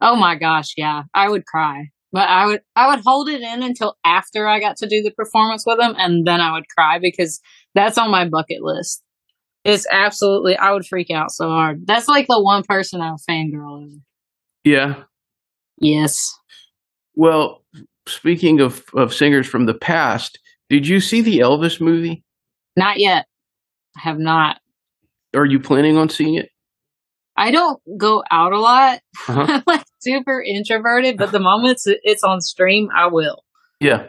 Oh 0.00 0.16
my 0.16 0.34
gosh, 0.34 0.72
yeah. 0.76 1.04
I 1.14 1.28
would 1.28 1.46
cry. 1.46 1.90
But 2.12 2.28
I 2.28 2.46
would 2.46 2.62
I 2.74 2.88
would 2.88 3.04
hold 3.04 3.28
it 3.28 3.42
in 3.42 3.62
until 3.62 3.94
after 4.04 4.48
I 4.48 4.58
got 4.58 4.76
to 4.78 4.88
do 4.88 5.02
the 5.02 5.12
performance 5.12 5.62
with 5.64 5.78
him 5.78 5.94
and 5.96 6.26
then 6.26 6.40
I 6.40 6.50
would 6.50 6.68
cry 6.76 6.98
because 6.98 7.40
that's 7.76 7.96
on 7.96 8.10
my 8.10 8.28
bucket 8.28 8.62
list. 8.62 9.04
It's 9.64 9.87
absolutely, 9.90 10.57
I 10.57 10.73
would 10.73 10.87
freak 10.87 11.11
out 11.11 11.31
so 11.33 11.49
hard. 11.49 11.87
That's 11.87 12.09
like 12.09 12.26
the 12.26 12.40
one 12.40 12.62
person 12.62 13.00
I'm 13.00 13.17
fangirl 13.17 13.85
over. 13.85 13.97
Yeah. 14.64 15.02
Yes. 15.79 16.35
Well, 17.14 17.62
speaking 18.07 18.61
of, 18.61 18.85
of 18.95 19.12
singers 19.12 19.47
from 19.47 19.67
the 19.67 19.75
past, 19.75 20.38
did 20.69 20.87
you 20.87 21.00
see 21.00 21.21
the 21.21 21.40
Elvis 21.40 21.81
movie? 21.81 22.25
Not 22.76 22.99
yet. 22.99 23.26
I 23.97 24.00
have 24.00 24.19
not. 24.19 24.59
Are 25.35 25.45
you 25.45 25.61
planning 25.61 25.97
on 25.97 26.09
seeing 26.09 26.35
it? 26.35 26.50
I 27.37 27.50
don't 27.50 27.81
go 27.97 28.23
out 28.31 28.52
a 28.52 28.61
lot. 28.61 29.00
Uh-huh. 29.29 29.47
I'm 29.49 29.62
like 29.67 29.85
super 30.00 30.43
introverted, 30.43 31.17
but 31.17 31.33
the 31.33 31.40
moment 31.40 31.81
it's 31.85 32.23
on 32.23 32.40
stream, 32.40 32.88
I 32.95 33.07
will. 33.07 33.45
Yeah. 33.81 34.09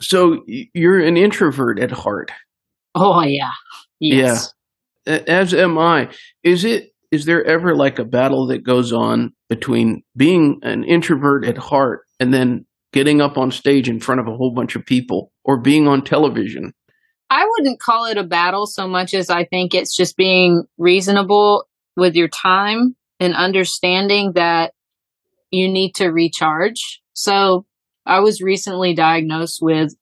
So 0.00 0.44
you're 0.46 1.00
an 1.00 1.16
introvert 1.16 1.78
at 1.78 1.90
heart. 1.90 2.30
Oh 2.94 3.22
yeah. 3.22 3.50
Yes. 4.00 4.52
Yeah. 5.06 5.20
As 5.26 5.52
am 5.52 5.78
I. 5.78 6.10
Is 6.42 6.64
it 6.64 6.90
is 7.10 7.26
there 7.26 7.44
ever 7.44 7.76
like 7.76 7.98
a 7.98 8.04
battle 8.04 8.46
that 8.48 8.64
goes 8.64 8.92
on 8.92 9.32
between 9.48 10.02
being 10.16 10.58
an 10.62 10.82
introvert 10.84 11.44
at 11.44 11.56
heart 11.56 12.00
and 12.18 12.34
then 12.34 12.66
getting 12.92 13.20
up 13.20 13.38
on 13.38 13.50
stage 13.50 13.88
in 13.88 14.00
front 14.00 14.20
of 14.20 14.26
a 14.26 14.36
whole 14.36 14.52
bunch 14.52 14.74
of 14.74 14.84
people 14.84 15.30
or 15.44 15.60
being 15.60 15.86
on 15.86 16.02
television? 16.02 16.72
I 17.30 17.46
wouldn't 17.48 17.80
call 17.80 18.06
it 18.06 18.16
a 18.16 18.24
battle 18.24 18.66
so 18.66 18.88
much 18.88 19.14
as 19.14 19.30
I 19.30 19.44
think 19.44 19.74
it's 19.74 19.96
just 19.96 20.16
being 20.16 20.64
reasonable 20.78 21.66
with 21.96 22.14
your 22.14 22.28
time 22.28 22.96
and 23.20 23.34
understanding 23.34 24.32
that 24.32 24.72
you 25.50 25.68
need 25.68 25.94
to 25.96 26.08
recharge. 26.08 27.00
So 27.12 27.64
I 28.06 28.20
was 28.20 28.42
recently 28.42 28.94
diagnosed 28.94 29.60
with 29.62 29.94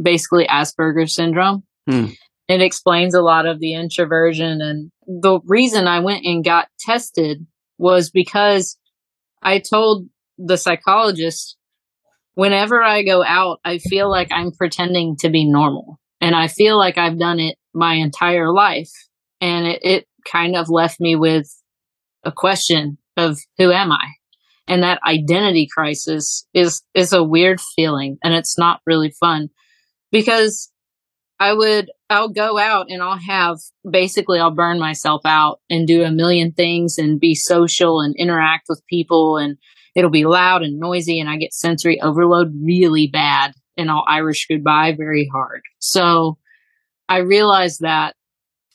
basically 0.00 0.46
Asperger's 0.46 1.14
syndrome. 1.14 1.64
Hmm 1.88 2.06
it 2.48 2.60
explains 2.60 3.14
a 3.14 3.22
lot 3.22 3.46
of 3.46 3.60
the 3.60 3.74
introversion. 3.74 4.60
And 4.60 4.90
the 5.06 5.40
reason 5.44 5.86
I 5.86 6.00
went 6.00 6.24
and 6.24 6.44
got 6.44 6.68
tested 6.78 7.46
was 7.78 8.10
because 8.10 8.78
I 9.42 9.58
told 9.58 10.08
the 10.38 10.56
psychologist, 10.56 11.56
whenever 12.34 12.82
I 12.82 13.02
go 13.02 13.24
out, 13.24 13.60
I 13.64 13.78
feel 13.78 14.10
like 14.10 14.28
I'm 14.32 14.52
pretending 14.52 15.16
to 15.18 15.30
be 15.30 15.44
normal. 15.44 16.00
And 16.20 16.34
I 16.34 16.48
feel 16.48 16.78
like 16.78 16.98
I've 16.98 17.18
done 17.18 17.40
it 17.40 17.56
my 17.72 17.94
entire 17.94 18.52
life. 18.52 18.90
And 19.40 19.66
it, 19.66 19.80
it 19.84 20.06
kind 20.30 20.56
of 20.56 20.70
left 20.70 21.00
me 21.00 21.16
with 21.16 21.46
a 22.24 22.32
question 22.32 22.98
of 23.16 23.38
who 23.58 23.70
am 23.70 23.92
I? 23.92 24.06
And 24.66 24.82
that 24.82 25.00
identity 25.06 25.68
crisis 25.70 26.46
is, 26.54 26.82
is 26.94 27.12
a 27.12 27.22
weird 27.22 27.60
feeling 27.60 28.16
and 28.24 28.32
it's 28.32 28.58
not 28.58 28.80
really 28.86 29.10
fun 29.20 29.50
because 30.10 30.70
I 31.38 31.52
would, 31.52 31.90
I'll 32.10 32.28
go 32.28 32.58
out 32.58 32.86
and 32.90 33.02
I'll 33.02 33.18
have 33.18 33.58
basically, 33.90 34.38
I'll 34.38 34.50
burn 34.54 34.78
myself 34.78 35.22
out 35.24 35.60
and 35.70 35.86
do 35.86 36.04
a 36.04 36.10
million 36.10 36.52
things 36.52 36.98
and 36.98 37.18
be 37.18 37.34
social 37.34 38.00
and 38.00 38.14
interact 38.16 38.66
with 38.68 38.82
people. 38.88 39.38
And 39.38 39.56
it'll 39.94 40.10
be 40.10 40.24
loud 40.24 40.62
and 40.62 40.78
noisy 40.78 41.20
and 41.20 41.30
I 41.30 41.36
get 41.36 41.54
sensory 41.54 42.00
overload 42.00 42.52
really 42.62 43.08
bad 43.12 43.52
and 43.76 43.90
I'll 43.90 44.04
Irish 44.06 44.46
goodbye 44.46 44.94
very 44.96 45.28
hard. 45.32 45.62
So 45.78 46.38
I 47.08 47.18
realized 47.18 47.80
that 47.80 48.14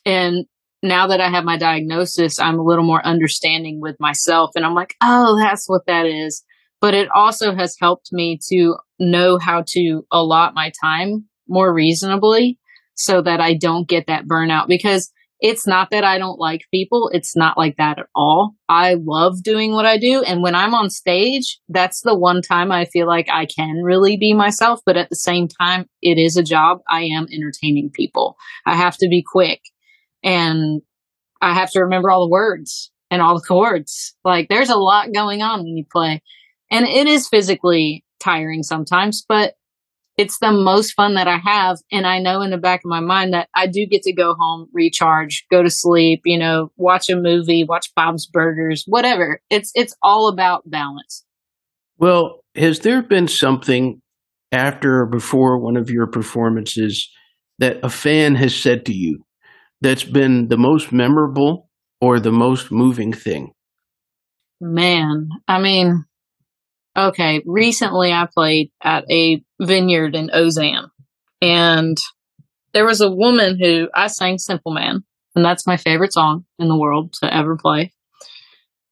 And 0.04 0.46
now 0.82 1.08
that 1.08 1.20
I 1.20 1.28
have 1.28 1.44
my 1.44 1.58
diagnosis, 1.58 2.40
I'm 2.40 2.58
a 2.58 2.64
little 2.64 2.84
more 2.84 3.04
understanding 3.04 3.80
with 3.80 3.96
myself. 4.00 4.52
And 4.54 4.64
I'm 4.64 4.74
like, 4.74 4.94
oh, 5.02 5.38
that's 5.38 5.68
what 5.68 5.86
that 5.86 6.06
is. 6.06 6.42
But 6.80 6.94
it 6.94 7.08
also 7.14 7.54
has 7.54 7.76
helped 7.78 8.08
me 8.12 8.38
to 8.48 8.76
know 8.98 9.38
how 9.38 9.64
to 9.68 10.06
allot 10.10 10.54
my 10.54 10.72
time 10.82 11.26
more 11.48 11.72
reasonably 11.74 12.58
so 12.94 13.22
that 13.22 13.40
I 13.40 13.54
don't 13.54 13.88
get 13.88 14.06
that 14.06 14.26
burnout 14.26 14.68
because 14.68 15.10
it's 15.40 15.66
not 15.66 15.90
that 15.90 16.04
I 16.04 16.18
don't 16.18 16.38
like 16.38 16.62
people. 16.72 17.10
It's 17.14 17.34
not 17.34 17.56
like 17.56 17.76
that 17.78 17.98
at 17.98 18.06
all. 18.14 18.54
I 18.68 18.96
love 19.00 19.42
doing 19.42 19.72
what 19.72 19.86
I 19.86 19.96
do. 19.96 20.22
And 20.22 20.42
when 20.42 20.54
I'm 20.54 20.74
on 20.74 20.90
stage, 20.90 21.58
that's 21.68 22.02
the 22.02 22.16
one 22.18 22.42
time 22.42 22.70
I 22.70 22.84
feel 22.84 23.06
like 23.06 23.28
I 23.32 23.46
can 23.46 23.82
really 23.82 24.18
be 24.18 24.34
myself. 24.34 24.80
But 24.84 24.98
at 24.98 25.08
the 25.08 25.16
same 25.16 25.48
time, 25.48 25.86
it 26.02 26.18
is 26.18 26.36
a 26.36 26.42
job. 26.42 26.80
I 26.88 27.04
am 27.04 27.26
entertaining 27.32 27.90
people. 27.94 28.36
I 28.66 28.76
have 28.76 28.98
to 28.98 29.08
be 29.08 29.24
quick 29.26 29.62
and 30.22 30.82
I 31.40 31.54
have 31.54 31.70
to 31.70 31.80
remember 31.80 32.10
all 32.10 32.26
the 32.26 32.32
words 32.32 32.92
and 33.10 33.22
all 33.22 33.34
the 33.34 33.46
chords. 33.46 34.14
Like 34.24 34.48
there's 34.50 34.68
a 34.68 34.76
lot 34.76 35.14
going 35.14 35.40
on 35.40 35.60
when 35.60 35.76
you 35.76 35.84
play 35.90 36.22
and 36.70 36.86
it 36.86 37.06
is 37.06 37.28
physically 37.28 38.04
tiring 38.20 38.62
sometimes, 38.62 39.24
but 39.26 39.54
it's 40.20 40.38
the 40.38 40.52
most 40.52 40.92
fun 40.92 41.14
that 41.14 41.26
I 41.26 41.38
have. 41.38 41.78
And 41.90 42.06
I 42.06 42.18
know 42.18 42.42
in 42.42 42.50
the 42.50 42.58
back 42.58 42.80
of 42.80 42.90
my 42.90 43.00
mind 43.00 43.32
that 43.32 43.48
I 43.54 43.66
do 43.66 43.86
get 43.86 44.02
to 44.02 44.12
go 44.12 44.34
home, 44.38 44.68
recharge, 44.70 45.46
go 45.50 45.62
to 45.62 45.70
sleep, 45.70 46.20
you 46.26 46.38
know, 46.38 46.70
watch 46.76 47.08
a 47.08 47.16
movie, 47.16 47.64
watch 47.64 47.90
Bob's 47.96 48.26
Burgers, 48.26 48.84
whatever. 48.86 49.40
It's, 49.48 49.72
it's 49.74 49.96
all 50.02 50.28
about 50.28 50.68
balance. 50.70 51.24
Well, 51.96 52.44
has 52.54 52.80
there 52.80 53.00
been 53.00 53.28
something 53.28 54.02
after 54.52 55.00
or 55.00 55.06
before 55.06 55.58
one 55.58 55.78
of 55.78 55.88
your 55.88 56.06
performances 56.06 57.08
that 57.58 57.78
a 57.82 57.88
fan 57.88 58.34
has 58.34 58.54
said 58.54 58.84
to 58.86 58.92
you 58.92 59.24
that's 59.80 60.04
been 60.04 60.48
the 60.48 60.58
most 60.58 60.92
memorable 60.92 61.70
or 61.98 62.20
the 62.20 62.32
most 62.32 62.70
moving 62.70 63.14
thing? 63.14 63.52
Man, 64.60 65.30
I 65.48 65.60
mean, 65.60 66.04
okay, 66.94 67.42
recently 67.46 68.12
I 68.12 68.28
played 68.30 68.70
at 68.82 69.10
a 69.10 69.42
vineyard 69.60 70.14
in 70.14 70.28
Ozan, 70.28 70.88
and 71.42 71.96
there 72.72 72.86
was 72.86 73.00
a 73.00 73.10
woman 73.10 73.58
who 73.60 73.88
I 73.94 74.06
sang 74.06 74.38
Simple 74.38 74.72
Man, 74.72 75.04
and 75.34 75.44
that's 75.44 75.66
my 75.66 75.76
favorite 75.76 76.12
song 76.12 76.44
in 76.58 76.68
the 76.68 76.78
world 76.78 77.14
to 77.22 77.34
ever 77.34 77.56
play. 77.56 77.92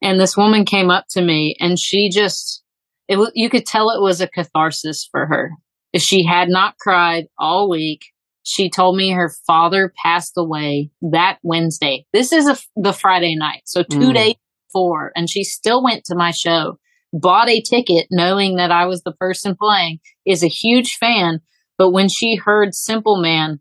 And 0.02 0.20
this 0.20 0.36
woman 0.36 0.64
came 0.64 0.90
up 0.90 1.06
to 1.10 1.22
me, 1.22 1.56
and 1.58 1.78
she 1.78 2.10
just, 2.10 2.62
it 3.08 3.18
you 3.34 3.50
could 3.50 3.66
tell 3.66 3.90
it 3.90 4.02
was 4.02 4.20
a 4.20 4.28
catharsis 4.28 5.08
for 5.10 5.26
her. 5.26 5.52
If 5.92 6.02
she 6.02 6.24
had 6.24 6.48
not 6.48 6.76
cried 6.78 7.26
all 7.38 7.70
week, 7.70 8.00
she 8.42 8.70
told 8.70 8.96
me 8.96 9.10
her 9.10 9.32
father 9.46 9.92
passed 10.02 10.32
away 10.36 10.90
that 11.02 11.38
Wednesday. 11.42 12.06
This 12.12 12.32
is 12.32 12.48
a, 12.48 12.56
the 12.76 12.92
Friday 12.92 13.34
night. 13.36 13.62
So 13.66 13.82
two 13.82 13.98
mm. 13.98 14.14
days 14.14 14.34
before. 14.68 15.12
And 15.14 15.28
she 15.28 15.44
still 15.44 15.82
went 15.82 16.04
to 16.04 16.14
my 16.14 16.30
show, 16.30 16.78
bought 17.12 17.48
a 17.48 17.60
ticket 17.60 18.06
knowing 18.10 18.56
that 18.56 18.70
I 18.70 18.86
was 18.86 19.02
the 19.02 19.12
person 19.12 19.56
playing, 19.60 20.00
is 20.26 20.42
a 20.42 20.48
huge 20.48 20.96
fan. 20.96 21.40
But 21.76 21.90
when 21.90 22.08
she 22.08 22.36
heard 22.36 22.74
Simple 22.74 23.20
Man, 23.20 23.60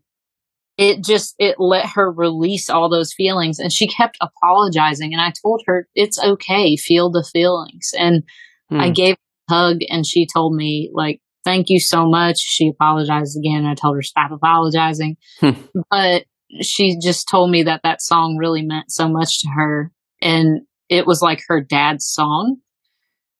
it 0.76 1.02
just, 1.02 1.34
it 1.38 1.56
let 1.58 1.86
her 1.94 2.10
release 2.10 2.70
all 2.70 2.88
those 2.88 3.12
feelings. 3.12 3.58
And 3.58 3.72
she 3.72 3.88
kept 3.88 4.18
apologizing. 4.20 5.12
And 5.12 5.20
I 5.20 5.32
told 5.42 5.62
her, 5.66 5.88
it's 5.94 6.22
okay. 6.22 6.76
Feel 6.76 7.10
the 7.10 7.28
feelings. 7.32 7.90
And 7.98 8.22
mm. 8.70 8.80
I 8.80 8.90
gave 8.90 9.16
a 9.48 9.54
hug 9.54 9.78
and 9.88 10.06
she 10.06 10.26
told 10.32 10.54
me 10.54 10.90
like, 10.92 11.20
thank 11.44 11.70
you 11.70 11.80
so 11.80 12.06
much. 12.06 12.38
She 12.38 12.68
apologized 12.68 13.38
again. 13.38 13.64
I 13.64 13.74
told 13.74 13.96
her 13.96 14.02
stop 14.02 14.30
apologizing, 14.30 15.16
hmm. 15.40 15.50
but 15.90 16.24
she 16.60 16.98
just 17.00 17.28
told 17.28 17.50
me 17.50 17.62
that 17.62 17.80
that 17.84 18.02
song 18.02 18.36
really 18.38 18.62
meant 18.62 18.90
so 18.90 19.08
much 19.08 19.40
to 19.40 19.48
her 19.48 19.92
and 20.20 20.62
it 20.88 21.06
was 21.06 21.22
like 21.22 21.40
her 21.48 21.60
dad's 21.60 22.06
song. 22.06 22.56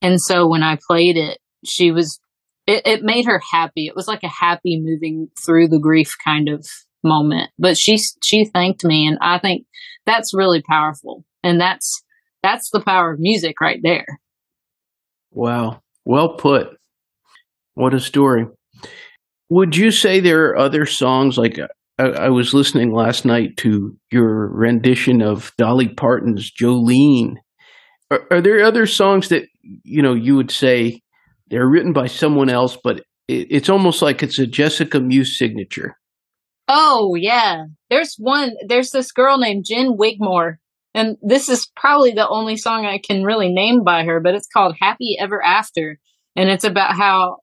And 0.01 0.21
so 0.21 0.47
when 0.47 0.63
I 0.63 0.77
played 0.87 1.17
it, 1.17 1.39
she 1.65 1.91
was, 1.91 2.19
it, 2.67 2.85
it 2.85 3.03
made 3.03 3.25
her 3.25 3.41
happy. 3.51 3.87
It 3.87 3.95
was 3.95 4.07
like 4.07 4.23
a 4.23 4.29
happy 4.29 4.79
moving 4.81 5.29
through 5.45 5.67
the 5.67 5.79
grief 5.79 6.15
kind 6.23 6.49
of 6.49 6.65
moment, 7.03 7.51
but 7.57 7.77
she, 7.77 7.99
she 8.23 8.45
thanked 8.45 8.83
me. 8.83 9.07
And 9.07 9.17
I 9.21 9.39
think 9.39 9.65
that's 10.05 10.33
really 10.33 10.61
powerful. 10.61 11.25
And 11.43 11.59
that's, 11.59 12.01
that's 12.43 12.69
the 12.71 12.81
power 12.81 13.13
of 13.13 13.19
music 13.19 13.59
right 13.61 13.79
there. 13.83 14.19
Wow. 15.31 15.81
Well 16.05 16.35
put. 16.35 16.77
What 17.73 17.93
a 17.93 17.99
story. 17.99 18.47
Would 19.49 19.75
you 19.75 19.91
say 19.91 20.19
there 20.19 20.49
are 20.49 20.57
other 20.57 20.85
songs 20.85 21.37
like 21.37 21.59
uh, 21.59 21.67
I, 21.97 22.03
I 22.03 22.29
was 22.29 22.53
listening 22.53 22.93
last 22.93 23.25
night 23.25 23.57
to 23.57 23.97
your 24.11 24.47
rendition 24.47 25.21
of 25.21 25.51
Dolly 25.57 25.89
Parton's 25.89 26.51
Jolene. 26.51 27.35
Are, 28.11 28.25
are, 28.31 28.41
there 28.41 28.63
other 28.63 28.87
songs 28.87 29.29
that 29.29 29.45
you 29.61 30.01
know 30.01 30.13
you 30.13 30.35
would 30.35 30.51
say 30.51 31.01
they're 31.49 31.67
written 31.67 31.93
by 31.93 32.07
someone 32.07 32.49
else, 32.49 32.77
but 32.83 33.03
it, 33.27 33.47
it's 33.49 33.69
almost 33.69 34.01
like 34.01 34.23
it's 34.23 34.39
a 34.39 34.47
Jessica 34.47 34.99
Meuse 34.99 35.37
signature? 35.37 35.95
Oh 36.67 37.15
yeah, 37.15 37.65
there's 37.89 38.15
one. 38.17 38.53
There's 38.67 38.91
this 38.91 39.11
girl 39.11 39.37
named 39.37 39.65
Jen 39.65 39.95
Wigmore, 39.97 40.59
and 40.93 41.17
this 41.21 41.49
is 41.49 41.69
probably 41.75 42.11
the 42.11 42.27
only 42.27 42.57
song 42.57 42.85
I 42.85 42.99
can 42.99 43.23
really 43.23 43.51
name 43.51 43.83
by 43.83 44.03
her, 44.03 44.19
but 44.19 44.35
it's 44.35 44.47
called 44.47 44.75
Happy 44.79 45.17
Ever 45.19 45.43
After, 45.43 45.99
and 46.35 46.49
it's 46.49 46.63
about 46.63 46.95
how 46.95 47.37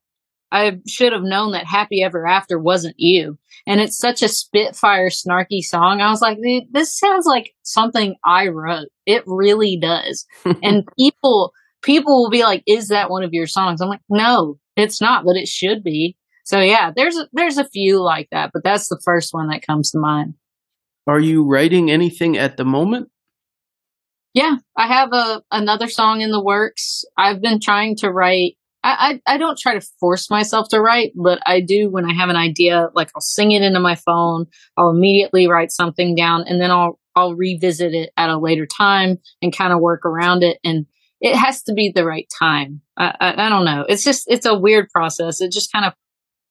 I 0.52 0.78
should 0.86 1.12
have 1.12 1.22
known 1.22 1.52
that 1.52 1.66
Happy 1.66 2.02
Ever 2.02 2.26
After 2.26 2.58
wasn't 2.58 2.94
you. 2.98 3.38
And 3.66 3.80
it's 3.80 3.98
such 3.98 4.22
a 4.22 4.28
spitfire, 4.28 5.08
snarky 5.08 5.60
song. 5.60 6.00
I 6.00 6.10
was 6.10 6.22
like, 6.22 6.38
dude, 6.40 6.64
this 6.70 6.96
sounds 6.96 7.26
like 7.26 7.54
something 7.62 8.14
I 8.24 8.48
wrote. 8.48 8.88
It 9.06 9.24
really 9.26 9.76
does. 9.76 10.24
and 10.62 10.86
people, 10.98 11.52
people 11.82 12.22
will 12.22 12.30
be 12.30 12.44
like, 12.44 12.62
is 12.66 12.88
that 12.88 13.10
one 13.10 13.24
of 13.24 13.32
your 13.32 13.46
songs? 13.46 13.80
I'm 13.80 13.88
like, 13.88 14.02
no, 14.08 14.58
it's 14.76 15.00
not, 15.00 15.24
but 15.24 15.36
it 15.36 15.48
should 15.48 15.82
be. 15.82 16.16
So 16.44 16.60
yeah, 16.60 16.92
there's 16.94 17.16
a, 17.16 17.28
there's 17.32 17.58
a 17.58 17.68
few 17.68 18.00
like 18.00 18.28
that, 18.30 18.50
but 18.52 18.62
that's 18.62 18.88
the 18.88 19.00
first 19.04 19.34
one 19.34 19.48
that 19.48 19.66
comes 19.66 19.90
to 19.90 19.98
mind. 19.98 20.34
Are 21.08 21.20
you 21.20 21.44
writing 21.44 21.90
anything 21.90 22.36
at 22.36 22.56
the 22.56 22.64
moment? 22.64 23.08
Yeah, 24.32 24.56
I 24.76 24.86
have 24.88 25.12
a 25.12 25.42
another 25.50 25.88
song 25.88 26.20
in 26.20 26.30
the 26.30 26.42
works. 26.42 27.04
I've 27.16 27.40
been 27.40 27.58
trying 27.58 27.96
to 27.96 28.12
write 28.12 28.56
I, 28.86 29.20
I, 29.26 29.34
I 29.34 29.38
don't 29.38 29.58
try 29.58 29.74
to 29.74 29.84
force 29.98 30.30
myself 30.30 30.68
to 30.68 30.80
write, 30.80 31.10
but 31.16 31.40
I 31.44 31.60
do 31.60 31.90
when 31.90 32.08
I 32.08 32.14
have 32.14 32.28
an 32.28 32.36
idea, 32.36 32.88
like 32.94 33.10
I'll 33.16 33.20
sing 33.20 33.50
it 33.50 33.62
into 33.62 33.80
my 33.80 33.96
phone. 33.96 34.46
I'll 34.76 34.90
immediately 34.90 35.48
write 35.48 35.72
something 35.72 36.14
down 36.14 36.44
and 36.46 36.60
then 36.60 36.70
I'll, 36.70 37.00
I'll 37.16 37.34
revisit 37.34 37.94
it 37.94 38.10
at 38.16 38.30
a 38.30 38.38
later 38.38 38.64
time 38.64 39.18
and 39.42 39.56
kind 39.56 39.72
of 39.72 39.80
work 39.80 40.06
around 40.06 40.44
it. 40.44 40.58
And 40.62 40.86
it 41.20 41.34
has 41.34 41.64
to 41.64 41.74
be 41.74 41.90
the 41.92 42.04
right 42.04 42.28
time. 42.38 42.80
I, 42.96 43.12
I, 43.20 43.46
I 43.46 43.48
don't 43.48 43.64
know. 43.64 43.86
It's 43.88 44.04
just, 44.04 44.26
it's 44.28 44.46
a 44.46 44.56
weird 44.56 44.88
process. 44.90 45.40
It 45.40 45.50
just 45.50 45.72
kind 45.72 45.84
of, 45.84 45.92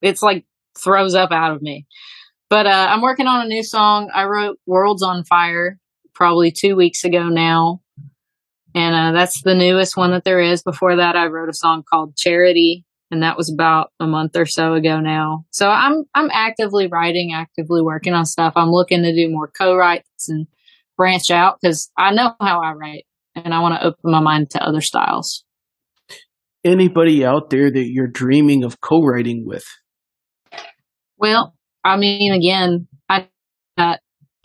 it's 0.01 0.21
like 0.21 0.45
throws 0.77 1.15
up 1.15 1.31
out 1.31 1.55
of 1.55 1.61
me. 1.61 1.87
But, 2.49 2.65
uh, 2.65 2.87
I'm 2.89 3.01
working 3.01 3.27
on 3.27 3.45
a 3.45 3.47
new 3.47 3.63
song. 3.63 4.11
I 4.13 4.25
wrote 4.25 4.59
Worlds 4.65 5.03
on 5.03 5.23
Fire 5.23 5.79
probably 6.13 6.51
two 6.51 6.75
weeks 6.75 7.05
ago 7.05 7.29
now 7.29 7.81
and 8.75 8.93
uh, 8.93 9.17
that's 9.17 9.41
the 9.41 9.55
newest 9.55 9.95
one 9.95 10.11
that 10.11 10.25
there 10.25 10.41
is. 10.41 10.61
Before 10.61 10.97
that, 10.97 11.15
I 11.15 11.27
wrote 11.27 11.49
a 11.49 11.53
song 11.53 11.83
called 11.89 12.17
Charity, 12.17 12.83
and 13.09 13.23
that 13.23 13.37
was 13.37 13.51
about 13.51 13.91
a 14.01 14.05
month 14.05 14.35
or 14.35 14.45
so 14.45 14.73
ago 14.73 14.99
now. 14.99 15.45
So 15.51 15.69
I'm 15.69 16.03
I'm 16.13 16.29
actively 16.31 16.87
writing, 16.87 17.31
actively 17.33 17.81
working 17.81 18.13
on 18.13 18.25
stuff. 18.25 18.53
I'm 18.57 18.69
looking 18.69 19.01
to 19.03 19.15
do 19.15 19.31
more 19.31 19.47
co-writes 19.47 20.27
and 20.27 20.45
branch 20.97 21.31
out 21.31 21.57
because 21.61 21.89
I 21.97 22.11
know 22.13 22.33
how 22.41 22.61
I 22.61 22.73
write, 22.73 23.05
and 23.33 23.53
I 23.53 23.61
want 23.61 23.79
to 23.79 23.87
open 23.87 24.11
my 24.11 24.19
mind 24.19 24.49
to 24.51 24.61
other 24.61 24.81
styles. 24.81 25.45
Anybody 26.65 27.23
out 27.23 27.51
there 27.51 27.71
that 27.71 27.89
you're 27.89 28.07
dreaming 28.07 28.65
of 28.65 28.81
co-writing 28.81 29.45
with? 29.45 29.65
Well, 31.17 31.55
I 31.83 31.95
mean, 31.95 32.33
again, 32.33 32.87
I 33.07 33.29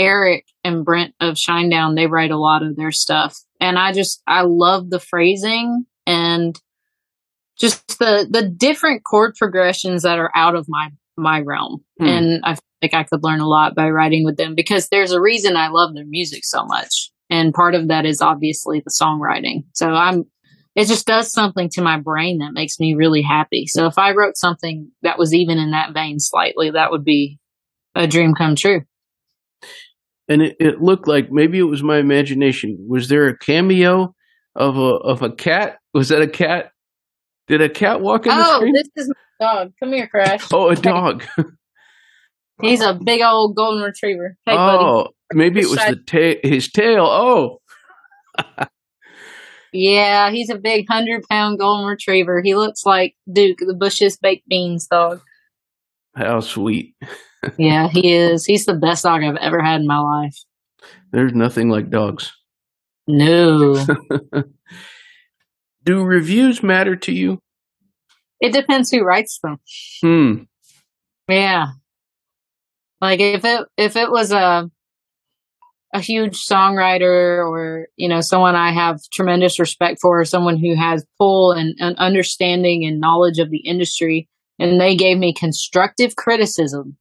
Eric 0.01 0.47
and 0.65 0.85
Brent 0.85 1.15
of 1.21 1.37
Shinedown. 1.37 1.95
They 1.95 2.07
write 2.07 2.31
a 2.31 2.39
lot 2.39 2.63
of 2.63 2.75
their 2.77 2.91
stuff 2.91 3.37
and 3.61 3.79
I 3.79 3.93
just 3.93 4.23
I 4.27 4.43
love 4.43 4.91
the 4.91 4.99
phrasing 4.99 5.85
and 6.07 6.59
just 7.59 7.99
the 7.99 8.27
the 8.29 8.49
different 8.49 9.05
chord 9.05 9.35
progressions 9.37 10.03
that 10.03 10.19
are 10.19 10.33
out 10.35 10.57
of 10.57 10.67
my 10.69 10.89
my 11.17 11.41
realm. 11.41 11.85
Hmm. 11.99 12.07
And 12.07 12.41
I 12.45 12.57
think 12.81 12.95
I 12.95 13.05
could 13.05 13.23
learn 13.23 13.41
a 13.41 13.49
lot 13.49 13.75
by 13.75 13.91
writing 13.91 14.25
with 14.25 14.39
them 14.39 14.55
because 14.55 14.89
there's 14.89 15.13
a 15.13 15.21
reason 15.21 15.57
I 15.57 15.69
love 15.69 15.95
their 15.95 16.07
music 16.07 16.45
so 16.45 16.65
much. 16.65 17.11
And 17.29 17.55
part 17.55 17.75
of 17.75 17.89
that 17.89 18.07
is 18.07 18.23
obviously 18.23 18.81
the 18.81 18.91
songwriting. 18.91 19.65
So 19.75 19.91
I'm 19.91 20.25
it 20.75 20.87
just 20.87 21.07
does 21.07 21.33
something 21.33 21.69
to 21.71 21.83
my 21.83 21.99
brain 21.99 22.39
that 22.39 22.55
makes 22.55 22.79
me 22.81 22.95
really 22.95 23.23
happy. 23.23 23.67
So 23.67 23.87
if 23.87 23.99
I 23.99 24.13
wrote 24.13 24.37
something 24.37 24.91
that 25.03 25.19
was 25.19 25.35
even 25.35 25.59
in 25.59 25.73
that 25.73 25.93
vein 25.93 26.19
slightly, 26.19 26.71
that 26.71 26.91
would 26.91 27.05
be 27.05 27.39
a 27.95 28.07
dream 28.07 28.35
come 28.35 28.55
true 28.55 28.83
and 30.31 30.43
it, 30.43 30.57
it, 30.61 30.81
looked 30.81 31.09
like 31.09 31.31
maybe 31.31 31.59
it 31.59 31.65
was 31.65 31.83
my 31.83 31.99
imagination. 31.99 32.79
Was 32.89 33.09
there 33.09 33.27
a 33.27 33.37
cameo 33.37 34.15
of 34.55 34.77
a 34.79 34.95
of 34.95 35.23
a 35.23 35.31
cat? 35.31 35.79
Was 35.93 36.09
that 36.09 36.23
a 36.23 36.29
cat? 36.29 36.71
Did 37.49 37.61
a 37.61 37.69
cat 37.69 38.01
walk 38.01 38.27
in 38.27 38.33
oh, 38.33 38.37
the 38.37 38.57
screen? 38.57 38.75
this 38.75 38.89
is 39.05 39.09
my 39.09 39.47
dog. 39.47 39.73
Come 39.81 39.93
here, 39.93 40.07
Crash. 40.07 40.47
oh, 40.53 40.69
a 40.69 40.77
dog. 40.77 41.25
He's 42.63 42.81
a 42.81 42.95
big 42.95 43.23
old 43.23 43.57
golden 43.57 43.83
retriever. 43.83 44.37
Hey, 44.47 44.55
oh, 44.57 45.05
buddy. 45.05 45.11
maybe 45.33 45.61
it 45.61 45.69
was 45.69 45.79
the 45.79 45.97
ta- 46.07 46.49
his 46.49 46.71
tail. 46.71 47.05
Oh, 47.05 47.59
Yeah, 49.73 50.31
he's 50.31 50.51
a 50.51 50.59
big 50.59 50.87
hundred 50.89 51.23
pound 51.31 51.59
golden 51.59 51.87
retriever. 51.87 52.43
He 52.43 52.55
looks 52.55 52.85
like 52.85 53.15
Duke, 53.33 53.59
the 53.61 53.75
Bush's 53.75 54.19
baked 54.21 54.49
beans 54.49 54.87
dog. 54.87 55.21
how 56.15 56.41
sweet. 56.41 56.95
Yeah, 57.59 57.89
he 57.89 58.13
is. 58.13 58.45
He's 58.45 58.67
the 58.67 58.75
best 58.75 59.05
dog 59.05 59.23
I've 59.23 59.37
ever 59.37 59.63
had 59.63 59.81
in 59.81 59.87
my 59.87 59.99
life. 59.99 60.37
There's 61.13 61.33
nothing 61.33 61.71
like 61.71 61.91
dogs. 61.91 62.33
No. 63.07 63.85
Do 65.85 66.05
reviews 66.05 66.63
matter 66.63 66.97
to 66.97 67.13
you? 67.13 67.41
it 68.41 68.53
depends 68.53 68.91
who 68.91 69.03
writes 69.03 69.39
them. 69.43 69.59
Hmm. 70.01 70.43
Yeah. 71.29 71.67
Like 73.01 73.21
if 73.21 73.45
it 73.45 73.67
if 73.77 73.97
it 73.97 74.11
was 74.11 74.33
a 74.33 74.71
a 75.93 76.01
huge 76.01 76.47
songwriter 76.47 77.45
or 77.47 77.89
you 77.97 78.09
know 78.09 78.21
someone 78.21 78.57
I 78.57 78.73
have 78.73 79.01
tremendous 79.13 79.59
respect 79.59 79.99
for, 80.01 80.25
someone 80.25 80.57
who 80.57 80.75
has 80.75 81.05
pull 81.19 81.53
and, 81.53 81.75
and 81.81 81.97
understanding 81.97 82.85
and 82.85 83.01
knowledge 83.01 83.39
of 83.39 83.51
the 83.51 83.59
industry, 83.59 84.29
and 84.59 84.81
they 84.81 84.97
gave 84.97 85.19
me 85.19 85.33
constructive 85.33 86.17
criticism, 86.17 86.97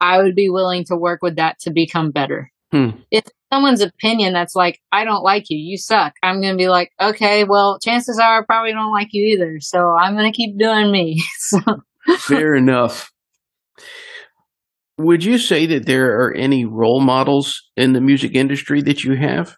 I 0.00 0.18
would 0.18 0.34
be 0.34 0.48
willing 0.48 0.84
to 0.86 0.96
work 0.96 1.20
with 1.22 1.36
that 1.36 1.58
to 1.60 1.72
become 1.72 2.10
better. 2.10 2.50
Hmm. 2.72 2.90
If 3.10 3.24
someone's 3.52 3.80
opinion 3.80 4.32
that's 4.32 4.54
like, 4.54 4.80
I 4.92 5.04
don't 5.04 5.22
like 5.22 5.44
you, 5.50 5.58
you 5.58 5.76
suck, 5.76 6.14
I'm 6.22 6.40
gonna 6.40 6.56
be 6.56 6.68
like, 6.68 6.92
okay, 7.00 7.44
well, 7.44 7.78
chances 7.82 8.18
are 8.18 8.40
I 8.40 8.44
probably 8.44 8.72
don't 8.72 8.92
like 8.92 9.08
you 9.12 9.36
either, 9.36 9.58
so 9.60 9.90
I'm 9.90 10.14
gonna 10.14 10.32
keep 10.32 10.58
doing 10.58 10.90
me. 10.90 11.22
so 11.38 11.60
Fair 12.18 12.54
enough. 12.54 13.10
Would 14.98 15.24
you 15.24 15.38
say 15.38 15.66
that 15.66 15.86
there 15.86 16.20
are 16.20 16.34
any 16.34 16.64
role 16.64 17.00
models 17.00 17.62
in 17.76 17.92
the 17.92 18.00
music 18.00 18.34
industry 18.34 18.82
that 18.82 19.02
you 19.02 19.16
have? 19.16 19.56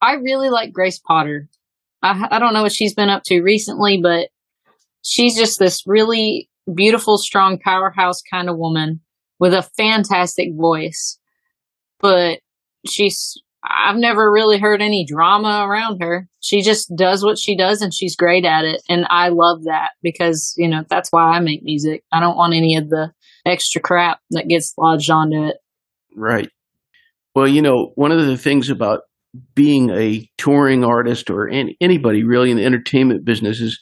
I 0.00 0.14
really 0.14 0.50
like 0.50 0.72
Grace 0.72 0.98
Potter. 0.98 1.48
I, 2.02 2.28
I 2.30 2.38
don't 2.38 2.54
know 2.54 2.62
what 2.62 2.72
she's 2.72 2.94
been 2.94 3.08
up 3.08 3.22
to 3.26 3.42
recently, 3.42 4.00
but 4.02 4.28
she's 5.02 5.36
just 5.36 5.58
this 5.58 5.82
really 5.86 6.48
beautiful, 6.74 7.18
strong 7.18 7.58
powerhouse 7.58 8.22
kind 8.30 8.48
of 8.48 8.56
woman 8.56 9.00
with 9.38 9.54
a 9.54 9.68
fantastic 9.76 10.48
voice. 10.54 11.18
But 12.00 12.40
she's, 12.88 13.40
I've 13.62 13.96
never 13.96 14.30
really 14.30 14.58
heard 14.58 14.82
any 14.82 15.04
drama 15.04 15.66
around 15.68 16.00
her. 16.00 16.28
She 16.40 16.62
just 16.62 16.94
does 16.96 17.24
what 17.24 17.38
she 17.38 17.56
does 17.56 17.82
and 17.82 17.92
she's 17.92 18.16
great 18.16 18.44
at 18.44 18.64
it. 18.64 18.82
And 18.88 19.06
I 19.10 19.28
love 19.28 19.64
that 19.64 19.90
because, 20.02 20.54
you 20.56 20.68
know, 20.68 20.84
that's 20.88 21.10
why 21.10 21.36
I 21.36 21.40
make 21.40 21.62
music. 21.62 22.04
I 22.12 22.20
don't 22.20 22.36
want 22.36 22.54
any 22.54 22.76
of 22.76 22.88
the 22.90 23.12
extra 23.44 23.80
crap 23.80 24.20
that 24.30 24.48
gets 24.48 24.74
lodged 24.78 25.10
onto 25.10 25.46
it. 25.46 25.56
Right. 26.14 26.50
Well, 27.34 27.48
you 27.48 27.62
know, 27.62 27.92
one 27.96 28.12
of 28.12 28.24
the 28.24 28.36
things 28.36 28.70
about 28.70 29.02
being 29.54 29.90
a 29.90 30.28
touring 30.38 30.84
artist 30.84 31.28
or 31.30 31.48
any, 31.48 31.76
anybody 31.80 32.24
really 32.24 32.50
in 32.50 32.56
the 32.56 32.64
entertainment 32.64 33.24
business 33.24 33.60
is 33.60 33.78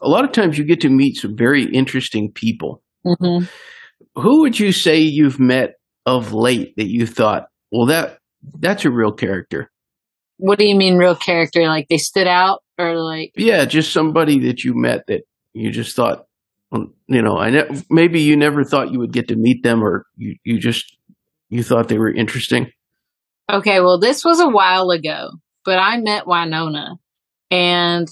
a 0.00 0.08
lot 0.08 0.24
of 0.24 0.32
times 0.32 0.58
you 0.58 0.64
get 0.64 0.80
to 0.82 0.88
meet 0.88 1.16
some 1.16 1.36
very 1.36 1.64
interesting 1.64 2.30
people. 2.30 2.82
hmm 3.04 3.44
Who 4.16 4.40
would 4.40 4.58
you 4.58 4.72
say 4.72 4.98
you've 4.98 5.40
met 5.40 5.74
of 6.06 6.32
late 6.32 6.74
that 6.76 6.88
you 6.88 7.06
thought, 7.06 7.48
well, 7.70 7.86
that 7.86 8.18
that's 8.58 8.84
a 8.84 8.90
real 8.90 9.12
character? 9.12 9.70
What 10.36 10.58
do 10.58 10.66
you 10.66 10.74
mean 10.74 10.96
real 10.96 11.16
character? 11.16 11.62
Like 11.62 11.88
they 11.88 11.98
stood 11.98 12.26
out 12.26 12.62
or 12.78 12.96
like, 12.96 13.32
Yeah, 13.36 13.64
just 13.64 13.92
somebody 13.92 14.38
that 14.40 14.64
you 14.64 14.74
met 14.74 15.06
that 15.06 15.22
you 15.52 15.70
just 15.70 15.94
thought, 15.96 16.26
you 16.72 17.22
know, 17.22 17.38
I 17.38 17.50
ne- 17.50 17.82
maybe 17.88 18.20
you 18.20 18.36
never 18.36 18.64
thought 18.64 18.92
you 18.92 18.98
would 18.98 19.12
get 19.12 19.28
to 19.28 19.36
meet 19.36 19.62
them, 19.62 19.82
or 19.82 20.06
you 20.16 20.36
you 20.44 20.58
just 20.58 20.96
you 21.48 21.62
thought 21.62 21.88
they 21.88 21.98
were 21.98 22.12
interesting. 22.12 22.70
Okay, 23.50 23.80
well, 23.80 23.98
this 23.98 24.24
was 24.24 24.40
a 24.40 24.48
while 24.48 24.90
ago, 24.90 25.30
but 25.64 25.78
I 25.78 25.98
met 25.98 26.26
Winona 26.26 26.96
and 27.50 28.08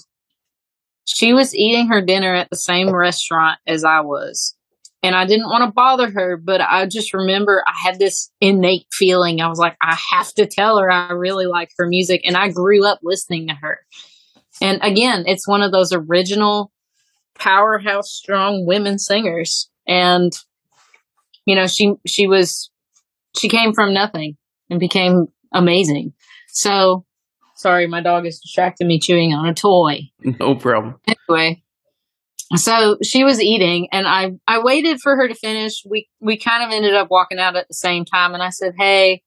she 1.05 1.33
was 1.33 1.53
eating 1.55 1.87
her 1.87 2.01
dinner 2.01 2.33
at 2.33 2.49
the 2.49 2.55
same 2.55 2.93
restaurant 2.93 3.59
as 3.67 3.83
I 3.83 4.01
was. 4.01 4.55
And 5.03 5.15
I 5.15 5.25
didn't 5.25 5.49
want 5.49 5.65
to 5.65 5.71
bother 5.73 6.09
her, 6.09 6.37
but 6.37 6.61
I 6.61 6.85
just 6.85 7.13
remember 7.13 7.61
I 7.67 7.73
had 7.83 7.99
this 7.99 8.31
innate 8.39 8.87
feeling. 8.91 9.41
I 9.41 9.49
was 9.49 9.59
like, 9.59 9.75
I 9.81 9.97
have 10.11 10.33
to 10.35 10.45
tell 10.45 10.79
her 10.79 10.89
I 10.89 11.11
really 11.11 11.45
like 11.45 11.71
her 11.77 11.85
music. 11.85 12.21
And 12.23 12.37
I 12.37 12.49
grew 12.49 12.85
up 12.85 12.99
listening 13.03 13.49
to 13.49 13.53
her. 13.53 13.79
And 14.61 14.79
again, 14.81 15.25
it's 15.27 15.47
one 15.47 15.61
of 15.61 15.73
those 15.73 15.91
original 15.91 16.71
powerhouse, 17.35 18.11
strong 18.11 18.65
women 18.65 18.97
singers. 18.97 19.69
And, 19.85 20.31
you 21.45 21.55
know, 21.55 21.67
she, 21.67 21.95
she 22.07 22.27
was, 22.27 22.71
she 23.37 23.49
came 23.49 23.73
from 23.73 23.93
nothing 23.93 24.37
and 24.69 24.79
became 24.79 25.27
amazing. 25.51 26.13
So, 26.47 27.05
sorry, 27.55 27.87
my 27.87 28.01
dog 28.01 28.25
is 28.25 28.39
distracting 28.39 28.87
me 28.87 28.99
chewing 28.99 29.33
on 29.33 29.47
a 29.47 29.53
toy. 29.53 30.09
No 30.39 30.55
problem. 30.55 30.95
Anyway, 31.07 31.62
so 32.55 32.97
she 33.03 33.23
was 33.23 33.41
eating, 33.41 33.87
and 33.91 34.07
I 34.07 34.31
I 34.47 34.59
waited 34.63 34.99
for 35.01 35.15
her 35.15 35.27
to 35.27 35.35
finish. 35.35 35.83
We 35.89 36.07
we 36.19 36.37
kind 36.37 36.63
of 36.63 36.71
ended 36.71 36.93
up 36.93 37.07
walking 37.09 37.39
out 37.39 37.55
at 37.55 37.67
the 37.67 37.73
same 37.73 38.05
time, 38.05 38.33
and 38.33 38.43
I 38.43 38.49
said, 38.49 38.73
"Hey." 38.77 39.21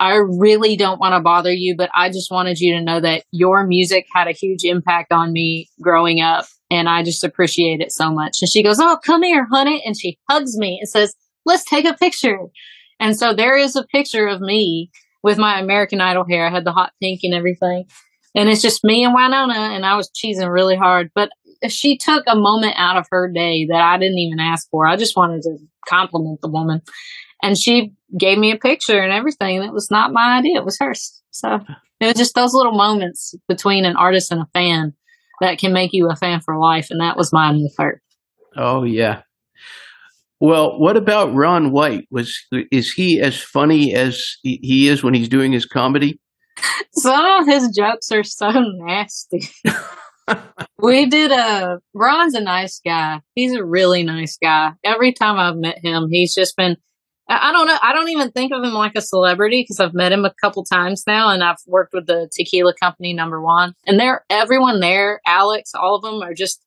I 0.00 0.16
really 0.16 0.74
don't 0.74 0.98
want 0.98 1.14
to 1.14 1.20
bother 1.20 1.52
you, 1.52 1.76
but 1.76 1.88
I 1.94 2.08
just 2.10 2.28
wanted 2.28 2.58
you 2.58 2.74
to 2.74 2.82
know 2.82 2.98
that 2.98 3.22
your 3.30 3.64
music 3.64 4.06
had 4.12 4.26
a 4.26 4.32
huge 4.32 4.64
impact 4.64 5.12
on 5.12 5.32
me 5.32 5.68
growing 5.80 6.20
up, 6.20 6.44
and 6.72 6.88
I 6.88 7.04
just 7.04 7.22
appreciate 7.22 7.80
it 7.80 7.92
so 7.92 8.10
much. 8.10 8.38
And 8.40 8.50
she 8.50 8.64
goes, 8.64 8.80
Oh, 8.80 8.98
come 9.04 9.22
here, 9.22 9.46
honey. 9.48 9.80
And 9.86 9.96
she 9.96 10.18
hugs 10.28 10.56
me 10.56 10.78
and 10.80 10.88
says, 10.88 11.14
Let's 11.44 11.64
take 11.64 11.84
a 11.84 11.94
picture. 11.94 12.38
And 12.98 13.16
so 13.16 13.32
there 13.32 13.56
is 13.56 13.76
a 13.76 13.84
picture 13.84 14.26
of 14.26 14.40
me 14.40 14.90
with 15.22 15.38
my 15.38 15.60
American 15.60 16.00
Idol 16.00 16.24
hair. 16.28 16.46
I 16.46 16.50
had 16.50 16.64
the 16.64 16.72
hot 16.72 16.92
pink 17.00 17.20
and 17.22 17.34
everything. 17.34 17.84
And 18.34 18.48
it's 18.48 18.62
just 18.62 18.82
me 18.82 19.04
and 19.04 19.14
Winona, 19.14 19.74
and 19.74 19.84
I 19.84 19.96
was 19.96 20.10
cheesing 20.10 20.50
really 20.50 20.76
hard. 20.76 21.10
But 21.14 21.30
she 21.70 21.96
took 21.96 22.24
a 22.26 22.36
moment 22.36 22.74
out 22.76 22.96
of 22.96 23.06
her 23.10 23.30
day 23.30 23.66
that 23.66 23.80
I 23.80 23.98
didn't 23.98 24.18
even 24.18 24.40
ask 24.40 24.68
for. 24.70 24.86
I 24.86 24.96
just 24.96 25.16
wanted 25.16 25.42
to 25.42 25.58
compliment 25.88 26.40
the 26.40 26.50
woman. 26.50 26.82
And 27.42 27.58
she 27.58 27.92
gave 28.18 28.38
me 28.38 28.52
a 28.52 28.58
picture 28.58 29.00
and 29.00 29.12
everything. 29.12 29.62
It 29.62 29.72
was 29.72 29.90
not 29.90 30.12
my 30.12 30.38
idea, 30.38 30.58
it 30.58 30.64
was 30.64 30.78
hers. 30.78 31.20
So 31.30 31.60
it 32.00 32.06
was 32.06 32.16
just 32.16 32.34
those 32.34 32.54
little 32.54 32.72
moments 32.72 33.34
between 33.48 33.84
an 33.84 33.96
artist 33.96 34.32
and 34.32 34.42
a 34.42 34.48
fan 34.52 34.94
that 35.40 35.58
can 35.58 35.72
make 35.72 35.92
you 35.92 36.08
a 36.08 36.16
fan 36.16 36.40
for 36.40 36.58
life. 36.58 36.88
And 36.90 37.00
that 37.00 37.16
was 37.16 37.32
mine 37.32 37.62
with 37.62 37.74
her. 37.78 38.00
Oh 38.56 38.84
yeah. 38.84 39.22
Well, 40.40 40.78
what 40.78 40.96
about 40.96 41.34
Ron 41.34 41.70
White? 41.70 42.06
Was 42.10 42.36
is 42.72 42.92
he 42.92 43.20
as 43.20 43.40
funny 43.40 43.94
as 43.94 44.20
he 44.42 44.58
he 44.62 44.88
is 44.88 45.02
when 45.02 45.14
he's 45.14 45.28
doing 45.28 45.52
his 45.52 45.66
comedy? 45.66 46.20
Some 46.94 47.24
of 47.24 47.46
his 47.46 47.68
jokes 47.68 48.10
are 48.10 48.24
so 48.24 48.50
nasty. 48.50 49.48
we 50.78 51.06
did 51.06 51.30
a 51.32 51.78
Ron's 51.94 52.34
a 52.34 52.40
nice 52.40 52.80
guy. 52.84 53.20
He's 53.34 53.52
a 53.54 53.64
really 53.64 54.02
nice 54.02 54.36
guy. 54.42 54.72
Every 54.84 55.12
time 55.12 55.38
I've 55.38 55.56
met 55.56 55.78
him, 55.78 56.08
he's 56.10 56.34
just 56.34 56.56
been 56.56 56.76
I 57.28 57.52
don't 57.52 57.66
know. 57.66 57.78
I 57.80 57.92
don't 57.94 58.10
even 58.10 58.30
think 58.32 58.52
of 58.52 58.62
him 58.62 58.72
like 58.72 58.92
a 58.96 59.00
celebrity 59.00 59.62
because 59.62 59.80
I've 59.80 59.94
met 59.94 60.12
him 60.12 60.24
a 60.24 60.34
couple 60.42 60.64
times 60.64 61.04
now, 61.06 61.30
and 61.30 61.42
I've 61.42 61.56
worked 61.66 61.94
with 61.94 62.06
the 62.06 62.28
tequila 62.36 62.74
company 62.74 63.14
Number 63.14 63.40
Juan, 63.40 63.74
and 63.86 63.98
they're 63.98 64.24
everyone 64.28 64.80
there, 64.80 65.20
Alex, 65.26 65.70
all 65.74 65.94
of 65.96 66.02
them 66.02 66.20
are 66.20 66.34
just 66.34 66.62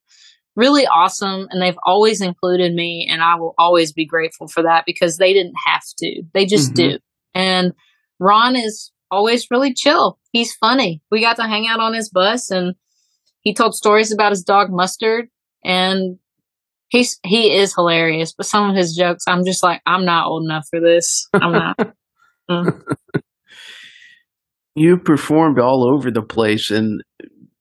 really 0.56 0.86
awesome, 0.86 1.46
and 1.50 1.60
they've 1.60 1.78
always 1.84 2.20
included 2.22 2.72
me, 2.74 3.06
and 3.08 3.22
I 3.22 3.34
will 3.36 3.54
always 3.58 3.92
be 3.92 4.06
grateful 4.06 4.48
for 4.48 4.62
that 4.62 4.84
because 4.86 5.18
they 5.18 5.34
didn't 5.34 5.54
have 5.66 5.82
to, 5.98 6.22
they 6.32 6.46
just 6.46 6.72
Mhm. 6.72 6.74
do. 6.76 6.98
And 7.34 7.72
Ron 8.18 8.56
is 8.56 8.90
always 9.10 9.46
really 9.50 9.74
chill. 9.74 10.18
He's 10.32 10.54
funny. 10.54 11.02
We 11.10 11.20
got 11.20 11.36
to 11.36 11.42
hang 11.46 11.68
out 11.68 11.80
on 11.80 11.92
his 11.92 12.08
bus, 12.08 12.50
and 12.50 12.74
he 13.46 13.54
told 13.54 13.76
stories 13.76 14.12
about 14.12 14.32
his 14.32 14.42
dog 14.42 14.70
Mustard, 14.72 15.28
and 15.64 16.18
he's 16.88 17.16
he 17.24 17.54
is 17.54 17.72
hilarious. 17.72 18.34
But 18.36 18.46
some 18.46 18.68
of 18.68 18.74
his 18.74 18.92
jokes, 18.92 19.22
I'm 19.28 19.44
just 19.44 19.62
like, 19.62 19.80
I'm 19.86 20.04
not 20.04 20.26
old 20.26 20.42
enough 20.44 20.66
for 20.68 20.80
this. 20.80 21.28
I'm 21.32 21.52
not. 21.52 21.76
Mm. 22.48 22.80
You 24.76 24.98
performed 24.98 25.58
all 25.58 25.82
over 25.82 26.12
the 26.12 26.22
place 26.22 26.70
and 26.70 27.02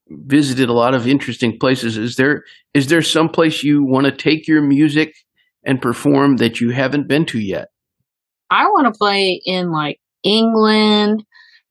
visited 0.10 0.70
a 0.70 0.74
lot 0.74 0.94
of 0.94 1.08
interesting 1.08 1.58
places. 1.58 1.98
Is 1.98 2.18
there 2.18 2.44
is 2.76 2.86
there 2.86 3.02
some 3.02 3.30
place 3.30 3.64
you 3.64 3.84
want 3.84 4.06
to 4.06 4.12
take 4.12 4.48
your 4.48 4.62
music 4.62 5.16
and 5.64 5.82
perform 5.82 6.36
that 6.36 6.62
you 6.62 6.70
haven't 6.70 7.08
been 7.08 7.26
to 7.26 7.40
yet? 7.40 7.70
I 8.52 8.66
want 8.66 8.94
to 8.94 8.96
play 8.96 9.42
in 9.44 9.72
like 9.72 10.00
England 10.24 11.24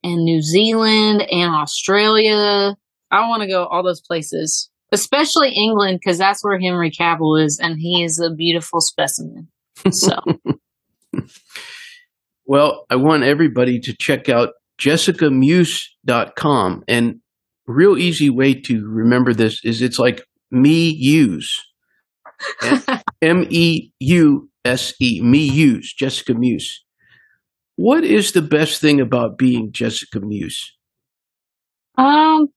and 0.03 0.25
New 0.25 0.41
Zealand 0.41 1.21
and 1.31 1.55
Australia. 1.55 2.75
I 3.15 3.27
want 3.27 3.43
to 3.43 3.47
go 3.47 3.65
all 3.65 3.83
those 3.83 4.01
places, 4.01 4.69
especially 4.91 5.53
England 5.53 5.99
because 6.03 6.17
that's 6.17 6.43
where 6.43 6.59
Henry 6.59 6.91
Cavill 6.91 7.43
is, 7.43 7.59
and 7.61 7.79
he 7.79 8.03
is 8.03 8.19
a 8.19 8.33
beautiful 8.33 8.81
specimen. 8.81 9.47
So 9.91 10.17
Well, 12.45 12.85
I 12.89 12.97
want 12.97 13.23
everybody 13.23 13.79
to 13.79 13.95
check 13.99 14.29
out 14.29 14.49
jessicameuse.com. 14.79 16.83
And 16.87 17.15
real 17.65 17.97
easy 17.97 18.29
way 18.29 18.53
to 18.53 18.87
remember 18.87 19.33
this 19.33 19.59
is 19.63 19.81
it's 19.81 19.97
like 19.97 20.23
me 20.51 20.89
use. 20.89 21.59
M 23.21 23.47
E 23.49 23.91
U 23.99 24.49
S 24.63 24.93
E 24.99 25.21
me 25.21 25.39
use, 25.39 25.93
Jessica 25.93 26.33
Meuse. 26.33 26.83
What 27.77 28.03
is 28.03 28.33
the 28.33 28.41
best 28.41 28.79
thing 28.79 29.01
about 29.01 29.37
being 29.37 29.71
Jessica 29.71 30.19
Meuse? 30.19 30.73
Um, 31.97 32.47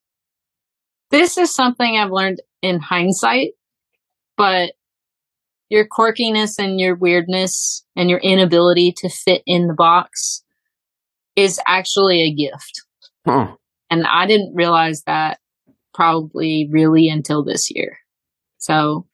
this 1.10 1.38
is 1.38 1.54
something 1.54 1.96
I've 1.96 2.10
learned 2.10 2.40
in 2.62 2.80
hindsight, 2.80 3.52
but 4.36 4.72
your 5.70 5.86
quirkiness 5.86 6.58
and 6.58 6.80
your 6.80 6.94
weirdness 6.94 7.84
and 7.94 8.08
your 8.08 8.20
inability 8.20 8.92
to 8.98 9.08
fit 9.08 9.42
in 9.46 9.66
the 9.66 9.74
box 9.74 10.42
is 11.36 11.60
actually 11.66 12.22
a 12.22 12.34
gift. 12.34 12.82
Huh. 13.26 13.54
And 13.90 14.06
I 14.06 14.26
didn't 14.26 14.54
realize 14.54 15.02
that 15.04 15.38
probably 15.94 16.68
really 16.70 17.08
until 17.08 17.44
this 17.44 17.70
year. 17.70 17.98
So 18.58 19.06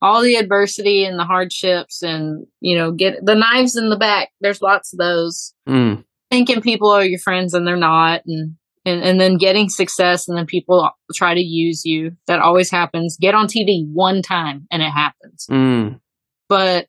all 0.00 0.22
the 0.22 0.36
adversity 0.36 1.04
and 1.04 1.18
the 1.18 1.24
hardships 1.24 2.02
and, 2.02 2.46
you 2.60 2.76
know, 2.76 2.92
get 2.92 3.24
the 3.24 3.34
knives 3.34 3.76
in 3.76 3.90
the 3.90 3.96
back. 3.96 4.30
There's 4.40 4.62
lots 4.62 4.92
of 4.92 4.98
those. 4.98 5.54
Mm. 5.68 6.04
Thinking 6.30 6.60
people 6.60 6.90
are 6.90 7.04
your 7.04 7.18
friends 7.18 7.54
and 7.54 7.66
they're 7.66 7.76
not. 7.76 8.22
And, 8.26 8.56
and, 8.88 9.02
and 9.02 9.20
then 9.20 9.36
getting 9.36 9.68
success 9.68 10.28
and 10.28 10.36
then 10.36 10.46
people 10.46 10.90
try 11.14 11.34
to 11.34 11.40
use 11.40 11.84
you. 11.84 12.12
That 12.26 12.40
always 12.40 12.70
happens. 12.70 13.16
Get 13.20 13.34
on 13.34 13.46
TV 13.46 13.86
one 13.92 14.22
time 14.22 14.66
and 14.70 14.82
it 14.82 14.90
happens. 14.90 15.46
Mm. 15.50 16.00
But 16.48 16.86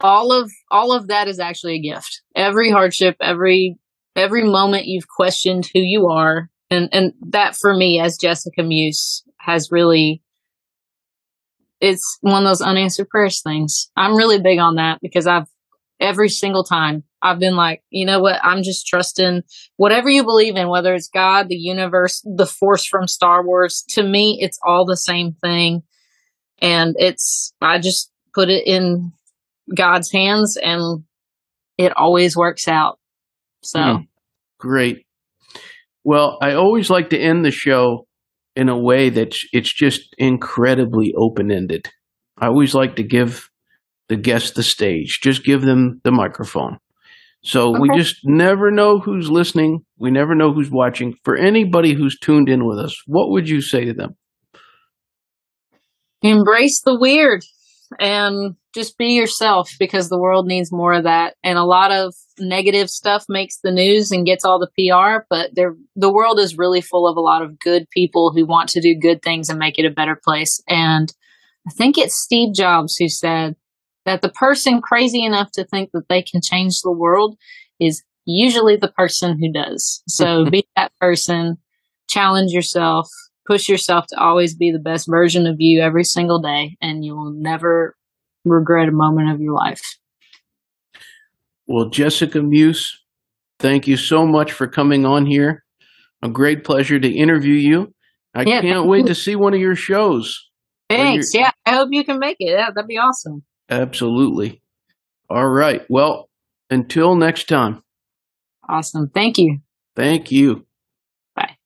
all 0.00 0.32
of, 0.32 0.50
all 0.70 0.92
of 0.92 1.08
that 1.08 1.28
is 1.28 1.38
actually 1.40 1.76
a 1.76 1.82
gift. 1.82 2.22
Every 2.34 2.70
hardship, 2.70 3.16
every, 3.20 3.78
every 4.14 4.44
moment 4.44 4.86
you've 4.86 5.08
questioned 5.08 5.68
who 5.72 5.80
you 5.80 6.08
are. 6.08 6.50
And, 6.70 6.88
and 6.92 7.12
that 7.30 7.56
for 7.56 7.74
me 7.74 8.00
as 8.00 8.16
Jessica 8.16 8.62
Meuse 8.62 9.24
has 9.38 9.70
really 9.70 10.22
it's 11.82 12.16
one 12.20 12.44
of 12.44 12.48
those 12.48 12.62
unanswered 12.62 13.08
prayers 13.08 13.42
things. 13.42 13.90
I'm 13.96 14.16
really 14.16 14.40
big 14.40 14.60
on 14.60 14.76
that 14.76 15.00
because 15.02 15.26
I've 15.26 15.48
every 16.00 16.28
single 16.28 16.62
time 16.62 17.02
I've 17.22 17.38
been 17.38 17.56
like, 17.56 17.82
you 17.90 18.04
know 18.04 18.20
what? 18.20 18.40
I'm 18.42 18.62
just 18.62 18.86
trusting 18.86 19.42
whatever 19.76 20.10
you 20.10 20.24
believe 20.24 20.56
in, 20.56 20.68
whether 20.68 20.94
it's 20.94 21.08
God, 21.08 21.48
the 21.48 21.56
universe, 21.56 22.20
the 22.24 22.46
force 22.46 22.84
from 22.84 23.06
Star 23.06 23.44
Wars. 23.46 23.84
To 23.90 24.02
me, 24.02 24.38
it's 24.40 24.58
all 24.66 24.84
the 24.84 24.96
same 24.96 25.32
thing. 25.40 25.82
And 26.60 26.96
it's, 26.98 27.54
I 27.60 27.78
just 27.78 28.10
put 28.34 28.48
it 28.48 28.66
in 28.66 29.12
God's 29.74 30.10
hands 30.10 30.56
and 30.56 31.04
it 31.78 31.96
always 31.96 32.36
works 32.36 32.68
out. 32.68 32.98
So 33.62 33.78
Mm. 33.78 34.08
Great. 34.58 35.06
Well, 36.04 36.38
I 36.40 36.54
always 36.54 36.88
like 36.88 37.10
to 37.10 37.18
end 37.18 37.44
the 37.44 37.50
show 37.50 38.06
in 38.54 38.68
a 38.68 38.78
way 38.78 39.08
that 39.10 39.34
it's 39.52 39.72
just 39.72 40.14
incredibly 40.18 41.14
open 41.16 41.50
ended. 41.50 41.88
I 42.38 42.46
always 42.46 42.74
like 42.74 42.96
to 42.96 43.02
give 43.02 43.50
the 44.08 44.16
guest 44.16 44.54
the 44.54 44.62
stage, 44.62 45.20
just 45.22 45.44
give 45.44 45.62
them 45.62 46.00
the 46.04 46.12
microphone. 46.12 46.78
So 47.44 47.78
we 47.78 47.88
just 47.96 48.20
never 48.24 48.70
know 48.70 49.00
who's 49.00 49.28
listening. 49.28 49.84
We 49.98 50.12
never 50.12 50.34
know 50.34 50.52
who's 50.52 50.70
watching. 50.70 51.14
For 51.24 51.36
anybody 51.36 51.92
who's 51.92 52.18
tuned 52.18 52.48
in 52.48 52.64
with 52.66 52.78
us, 52.78 52.96
what 53.06 53.30
would 53.30 53.48
you 53.48 53.60
say 53.60 53.84
to 53.84 53.92
them? 53.92 54.16
embrace 56.22 56.80
the 56.82 56.98
weird 56.98 57.44
and 58.00 58.54
just 58.74 58.96
be 58.96 59.12
yourself 59.12 59.70
because 59.78 60.08
the 60.08 60.18
world 60.18 60.46
needs 60.46 60.72
more 60.72 60.94
of 60.94 61.04
that. 61.04 61.34
And 61.44 61.58
a 61.58 61.64
lot 61.64 61.92
of 61.92 62.14
negative 62.38 62.88
stuff 62.88 63.24
makes 63.28 63.58
the 63.62 63.70
news 63.70 64.10
and 64.10 64.24
gets 64.24 64.44
all 64.44 64.58
the 64.58 64.70
PR, 64.78 65.26
but 65.28 65.50
there, 65.54 65.74
the 65.94 66.12
world 66.12 66.38
is 66.38 66.56
really 66.56 66.80
full 66.80 67.06
of 67.06 67.16
a 67.16 67.20
lot 67.20 67.42
of 67.42 67.58
good 67.58 67.86
people 67.90 68.32
who 68.32 68.46
want 68.46 68.70
to 68.70 68.80
do 68.80 68.98
good 68.98 69.20
things 69.22 69.50
and 69.50 69.58
make 69.58 69.78
it 69.78 69.84
a 69.84 69.90
better 69.90 70.18
place. 70.24 70.62
And 70.68 71.12
I 71.68 71.70
think 71.70 71.98
it's 71.98 72.16
Steve 72.16 72.54
Jobs 72.54 72.96
who 72.96 73.08
said 73.08 73.56
that 74.04 74.22
the 74.22 74.28
person 74.30 74.80
crazy 74.80 75.24
enough 75.24 75.50
to 75.52 75.64
think 75.64 75.90
that 75.92 76.08
they 76.08 76.22
can 76.22 76.40
change 76.42 76.80
the 76.80 76.92
world 76.92 77.36
is 77.80 78.02
usually 78.24 78.76
the 78.76 78.88
person 78.92 79.38
who 79.38 79.52
does. 79.52 80.02
So 80.08 80.44
be 80.50 80.66
that 80.76 80.92
person, 81.00 81.56
challenge 82.08 82.52
yourself, 82.52 83.08
push 83.46 83.68
yourself 83.68 84.06
to 84.08 84.18
always 84.20 84.54
be 84.54 84.70
the 84.70 84.78
best 84.78 85.06
version 85.08 85.46
of 85.46 85.56
you 85.58 85.80
every 85.82 86.04
single 86.04 86.40
day, 86.40 86.76
and 86.80 87.04
you 87.04 87.16
will 87.16 87.32
never 87.32 87.96
regret 88.44 88.88
a 88.88 88.92
moment 88.92 89.30
of 89.30 89.40
your 89.40 89.54
life. 89.54 89.82
Well, 91.66 91.88
Jessica 91.88 92.42
Meuse, 92.42 93.00
thank 93.58 93.86
you 93.86 93.96
so 93.96 94.26
much 94.26 94.52
for 94.52 94.66
coming 94.66 95.06
on 95.06 95.26
here. 95.26 95.64
A 96.22 96.28
great 96.28 96.64
pleasure 96.64 96.98
to 96.98 97.08
interview 97.08 97.54
you. 97.54 97.94
I 98.34 98.42
Yeah, 98.42 98.60
can't 98.60 98.86
wait 98.86 99.00
you. 99.02 99.06
to 99.08 99.14
see 99.14 99.36
one 99.36 99.54
of 99.54 99.60
your 99.60 99.76
shows. 99.76 100.48
Thanks. 100.88 101.34
Yeah, 101.34 101.50
I 101.66 101.70
hope 101.74 101.88
you 101.92 102.04
can 102.04 102.18
make 102.18 102.36
it. 102.38 102.50
Yeah, 102.50 102.70
that'd 102.74 102.88
be 102.88 102.98
awesome. 102.98 103.42
Absolutely. 103.72 104.60
All 105.30 105.48
right. 105.48 105.82
Well, 105.88 106.28
until 106.70 107.14
next 107.16 107.48
time, 107.48 107.82
Awesome. 108.68 109.08
Thank 109.08 109.38
you. 109.38 109.58
thank 109.96 110.30
you. 110.30 110.64
Bye. 111.34 111.56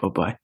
Bye 0.00 0.08
bye. 0.08 0.38